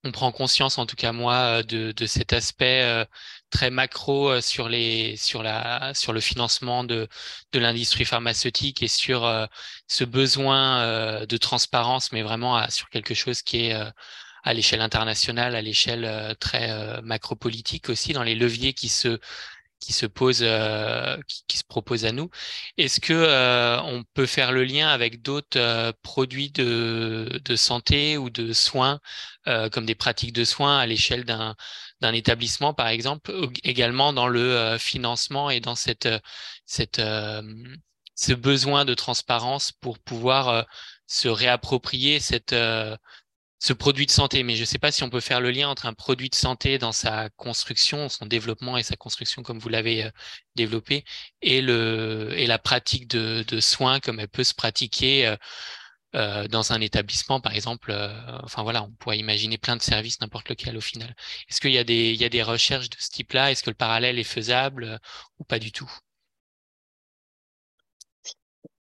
[0.04, 3.06] on prend conscience, en tout cas moi, de, de cet aspect
[3.50, 7.09] très macro sur les sur la sur le financement de
[7.52, 9.28] de l'industrie pharmaceutique et sur
[9.88, 13.76] ce besoin de transparence, mais vraiment sur quelque chose qui est
[14.44, 19.18] à l'échelle internationale, à l'échelle euh, très euh, macro-politique aussi, dans les leviers qui se
[19.80, 21.16] qui se posent, euh,
[21.46, 22.30] qui, se proposent à nous.
[22.76, 28.52] Est-ce que on peut faire le lien avec d'autres produits de, de santé ou de
[28.52, 29.00] soins,
[29.72, 31.54] comme des pratiques de soins à l'échelle d'un
[32.00, 33.32] d'un établissement, par exemple,
[33.64, 36.08] également dans le financement et dans cette
[36.66, 37.00] cette
[38.14, 40.66] ce besoin de transparence pour pouvoir
[41.06, 42.54] se réapproprier cette
[43.59, 45.68] ce produit de santé, mais je ne sais pas si on peut faire le lien
[45.68, 49.68] entre un produit de santé dans sa construction, son développement et sa construction comme vous
[49.68, 50.11] l'avez euh,
[50.54, 51.04] développé,
[51.42, 55.36] et, le, et la pratique de, soins comme elle peut se pratiquer euh,
[56.14, 57.92] euh dans un établissement, par exemple.
[58.44, 61.14] Enfin voilà, on pourrait imaginer plein de services, n'importe lequel au final.
[61.50, 63.50] Est-ce qu'il y, a des, il y a des recherches de ce type-là?
[63.50, 65.00] Est-ce que le parallèle est faisable
[65.38, 65.90] ou pas du tout?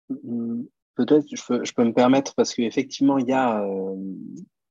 [0.08, 0.62] Mmh,
[0.94, 3.62] Peut-être je je peux me permettre parce qu'effectivement, il y a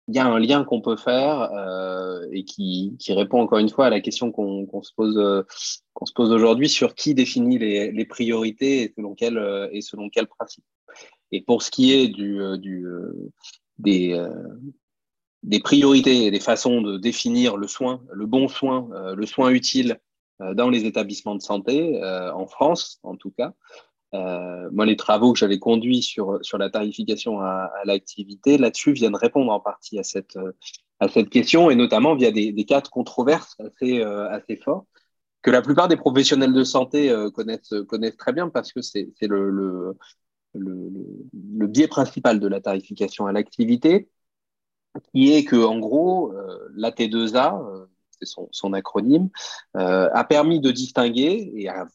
[0.08, 3.88] il y a un lien qu'on peut faire euh, et qui, répond encore une fois
[3.88, 5.43] à la question qu'on se pose, euh,
[6.16, 10.64] pose aujourd'hui sur qui définit les, priorités et selon quel euh, et selon principe.
[11.32, 12.58] Et pour ce qui est euh,
[13.80, 14.28] des,
[15.43, 19.99] des priorités et des façons de définir le soin, le bon soin, le soin utile
[20.39, 23.53] dans les établissements de santé en France, en tout cas,
[24.14, 29.16] euh, moi, les travaux que j'avais conduits sur, sur la tarification à, l'activité, là-dessus, viennent
[29.16, 30.53] répondre en partie à cette, euh,
[30.99, 34.86] à cette question, et notamment via des, cas de controverses assez, euh, assez forts,
[35.41, 39.49] que la plupart des professionnels de santé connaissent, connaissent très bien parce que c'est le,
[39.49, 39.95] le,
[40.53, 40.89] le,
[41.34, 44.10] le, biais principal de la tarification à l'activité,
[45.14, 46.34] qui est que, en gros,
[46.76, 49.30] la T2A, c'est son, son, acronyme,
[49.76, 51.88] a permis de distinguer et a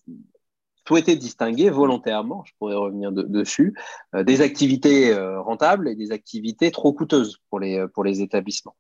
[0.87, 3.75] souhaité distinguer volontairement, je pourrais revenir dessus,
[4.15, 8.21] euh, des activités euh, rentables et des activités trop coûteuses pour les, euh, pour les
[8.21, 8.75] établissements,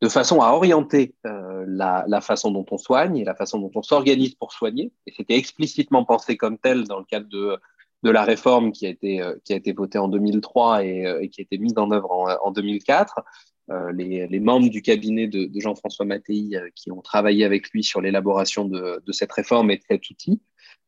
[0.00, 3.82] de façon à orienter la, la, façon dont on soigne et la façon dont on
[3.82, 4.92] s'organise pour soigner.
[5.06, 7.58] Et c'était explicitement pensé comme tel dans le cadre de,
[8.02, 11.44] de la réforme qui a été, qui a été votée en 2003 et, qui a
[11.44, 13.22] été mise en œuvre en, en 2004.
[13.70, 18.02] Euh, les, les, membres du cabinet de, Jean-François Mattei qui ont travaillé avec lui sur
[18.02, 20.42] l'élaboration de, de, cette réforme et de cet outil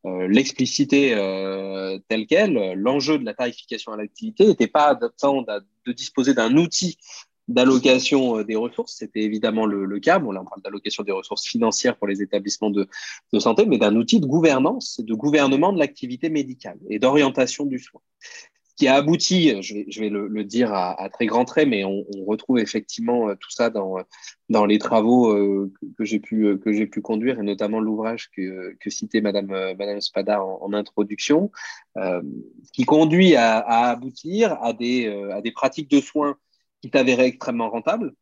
[0.06, 6.32] euh, l'expliciter euh, tel quel, l'enjeu de la tarification à l'activité n'était pas de, disposer
[6.32, 6.96] d'un outil
[7.48, 10.20] d'allocation euh, des ressources, c'était évidemment le, cas.
[10.20, 12.88] On parle d'allocation des ressources financières pour les établissements de,
[13.32, 17.78] de santé, mais d'un outil de gouvernance de gouvernement de l'activité médicale et d'orientation du
[17.78, 18.00] soin
[18.76, 21.66] qui a abouti, je vais, je vais le, le, dire à, à, très grands traits,
[21.66, 23.96] mais on, on, retrouve effectivement euh, tout ça dans,
[24.50, 28.30] dans les travaux euh, que, j'ai pu, euh, que j'ai pu conduire, et notamment l'ouvrage
[28.30, 31.50] que, que citait Madame, Madame Spada en, en introduction,
[31.96, 32.20] euh,
[32.74, 36.36] qui conduit à, à, aboutir à des, à des pratiques de soins
[36.82, 38.12] qui s'avéraient extrêmement rentables,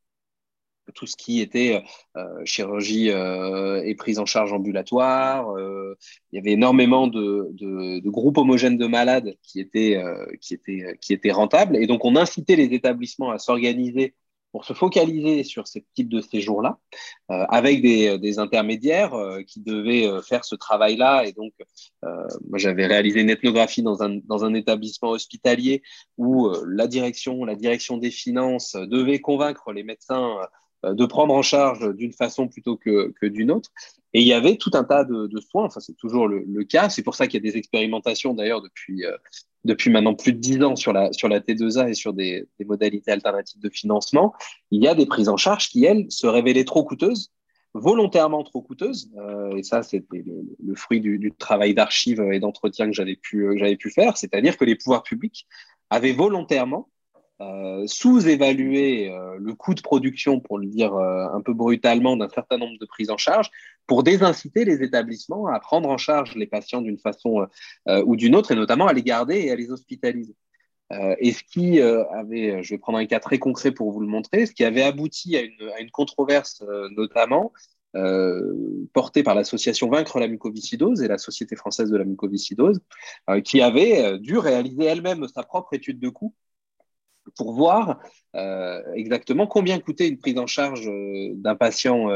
[0.93, 1.83] tout ce qui était
[2.17, 5.51] euh, chirurgie euh, et prise en charge ambulatoire.
[5.57, 5.97] Euh,
[6.33, 10.97] il y avait énormément de, de, groupes homogènes de malades qui étaient, euh, qui, étaient,
[11.01, 11.77] qui étaient rentables.
[11.77, 14.15] Et donc, on incitait les établissements à s'organiser
[14.53, 16.79] pour se focaliser sur ce type de séjours-là,
[17.33, 19.13] euh, avec des, des intermédiaires
[19.49, 21.25] qui devaient faire ce travail-là.
[21.27, 21.53] Et donc,
[22.03, 25.83] moi, j'avais réalisé une ethnographie dans un, dans un établissement hospitalier
[26.19, 30.39] où la direction, la direction des finances devait convaincre les médecins
[30.93, 33.71] de prendre en charge d'une façon plutôt que, d'une autre.
[34.13, 37.03] Et il y avait tout un tas de, soins, enfin c'est toujours le, cas, c'est
[37.03, 39.03] pour ça qu'il y a des expérimentations d'ailleurs depuis,
[39.65, 43.11] depuis maintenant plus de dix ans sur la, sur la T2A et sur des, modalités
[43.11, 44.35] alternatives de financement.
[44.71, 47.33] Il y a des prises en charge qui, elles, se révélaient trop coûteuses
[47.75, 49.11] volontairement trop coûteuse.
[49.19, 53.77] Euh, et ça, c'était le, fruit du, travail d'archives et d'entretien que j'avais pu, j'avais
[53.77, 54.17] pu faire.
[54.17, 55.47] C'est-à-dire que les pouvoirs publics
[55.91, 56.89] avaient volontairement
[57.41, 62.59] euh, sous-évalué euh, le coût de production, pour le dire un peu brutalement, d'un certain
[62.59, 63.51] nombre de prises en charge
[63.87, 67.47] pour désinciter les établissements à prendre en charge les patients d'une façon
[67.87, 70.35] ou d'une autre, et notamment à les garder et à les hospitaliser.
[70.93, 74.01] Euh, et ce qui euh, avait, je vais prendre un cas très concret pour vous
[74.01, 77.53] le montrer, ce qui avait abouti à une, controverse euh, notamment
[78.93, 82.81] portée par l'association Vaincre la mucoviscidose et la Société française de la mucoviscidose,
[83.45, 86.35] qui avait dû réaliser elle-même sa propre étude de coût
[87.37, 88.01] pour voir
[88.95, 90.91] exactement combien coûtait une prise en charge
[91.35, 92.09] d'un patient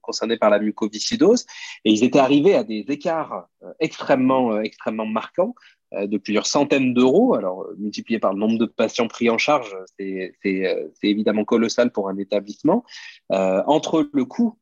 [0.00, 1.46] concerné par la mucoviscidose.
[1.84, 3.48] Et ils étaient arrivés à des écarts
[3.78, 5.54] extrêmement, extrêmement marquants
[5.94, 7.34] euh, de plusieurs centaines d'euros.
[7.34, 11.90] Alors, euh, multiplié par le nombre de patients pris en charge, c'est euh, évidemment colossal
[11.90, 12.84] pour un établissement.
[13.28, 14.56] entre le coût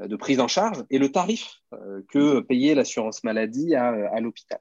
[0.00, 1.60] de prise en charge et le tarif
[2.08, 4.60] que payait l'assurance maladie à, à l'hôpital.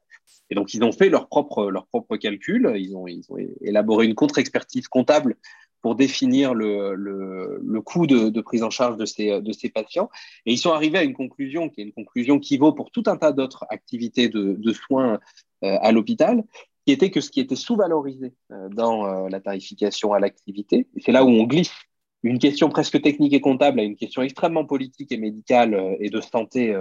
[0.49, 4.05] Et donc, ils ont fait leur propre, leur propre calcul, ils ont, ils ont élaboré
[4.05, 5.35] une contre-expertise comptable
[5.81, 10.09] pour définir le, le, coût de, prise en charge de ces, de ces patients.
[10.45, 13.03] Et ils sont arrivés à une conclusion qui est une conclusion qui vaut pour tout
[13.05, 15.19] un tas d'autres activités de, de soins
[15.63, 16.43] euh, à l'hôpital,
[16.85, 21.11] qui était que ce qui était sous-valorisé euh, dans euh, la tarification à l'activité, c'est
[21.11, 21.73] là où on glisse
[22.21, 26.19] une question presque technique et comptable à une question extrêmement politique et médicale et de
[26.19, 26.75] santé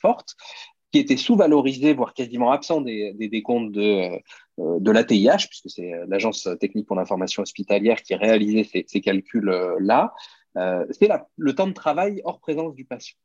[0.00, 0.34] forte,
[0.92, 4.10] qui était sous-valorisé, voire quasiment absent des, des décomptes de,
[4.58, 10.12] de l'ATIH, puisque c'est l'Agence technique pour l'information hospitalière qui réalisait ces, ces calculs-là,
[10.54, 13.16] c'est le temps de travail hors présence du patient.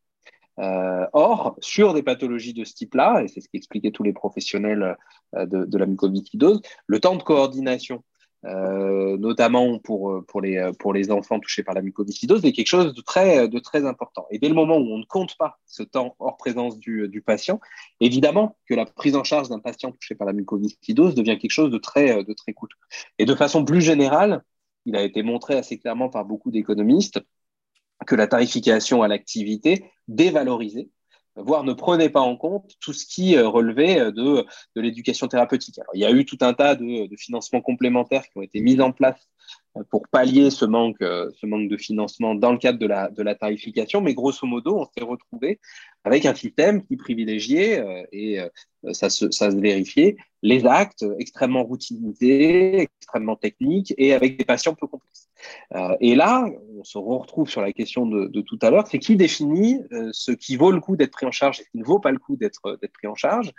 [0.60, 4.98] Euh, or, sur des pathologies de ce type-là, et c'est ce qu'expliquaient tous les professionnels
[5.36, 8.04] euh, de, de, la mucoviscidose, le temps de coordination,
[8.46, 12.94] euh, notamment pour, pour, les, pour les enfants touchés par la mucoviscidose, est quelque chose
[12.94, 14.26] de très, de très important.
[14.32, 17.22] Et dès le moment où on ne compte pas ce temps hors présence du, du
[17.22, 17.60] patient,
[18.00, 21.72] évidemment que la prise en charge d'un patient touché par la mucoviscidose devient quelque chose
[21.72, 22.78] de très, de très coûteux.
[23.18, 24.44] Et de façon plus générale,
[24.86, 27.20] il a été montré assez clairement par beaucoup d'économistes
[28.06, 30.90] que la tarification à l'activité dévalorisait,
[31.38, 35.28] voire ne prenait pas en compte tout ce qui euh, relevait euh, de, de l'éducation
[35.28, 35.80] thérapeutique.
[35.94, 38.82] Il y a eu tout un tas de, de, financements complémentaires qui ont été mis
[38.82, 39.30] en place
[39.78, 43.24] euh, pour pallier ce manque, ce manque de financement dans le cadre de la, de
[43.24, 45.60] la tarification, mais grosso modo, on s'est retrouvé
[46.04, 48.40] avec un système qui privilégiait, et
[48.94, 54.74] ça se, ça se vérifiait, les actes extrêmement routinisés, extrêmement techniques et avec des patients
[54.74, 55.27] peu complexes.
[55.76, 56.46] Euh, et là,
[56.78, 60.32] on se retrouve sur la question de, tout à l'heure, c'est qui définit euh, ce
[60.32, 62.20] qui vaut le coup d'être pris en charge et ce qui ne vaut pas le
[62.20, 63.52] coup d'être pris en charge.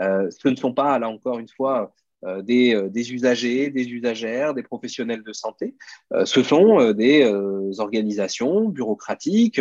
[0.00, 1.92] Euh, ce ne sont pas, là encore une fois,
[2.42, 5.76] des, usagers, des usagères, des professionnels de santé.
[6.24, 7.24] ce sont des
[7.78, 9.60] organisations bureaucratiques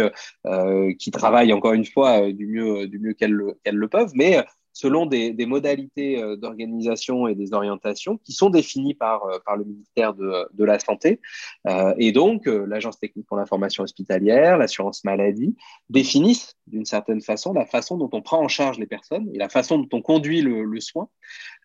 [0.97, 4.43] qui travaillent encore une fois du mieux, du mieux qu'elles le, le, peuvent, mais
[4.75, 10.13] selon des, modalités euh, d'organisation et des orientations qui sont définies par, euh, le ministère
[10.13, 11.21] de, la Santé.
[11.67, 15.55] Euh, et donc, l'Agence technique pour l'information hospitalière, l'assurance maladie,
[15.89, 19.47] définissent d'une certaine façon la façon dont on prend en charge les personnes et la
[19.47, 21.07] façon dont on conduit le, soin,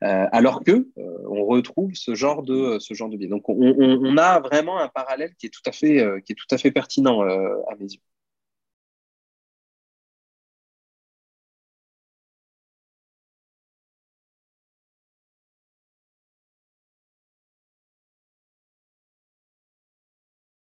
[0.01, 3.27] alors que on retrouve ce genre de ce genre de biais.
[3.27, 6.55] Donc, on, on, a vraiment un parallèle qui est tout à fait qui est tout
[6.55, 8.01] à fait pertinent à mes yeux.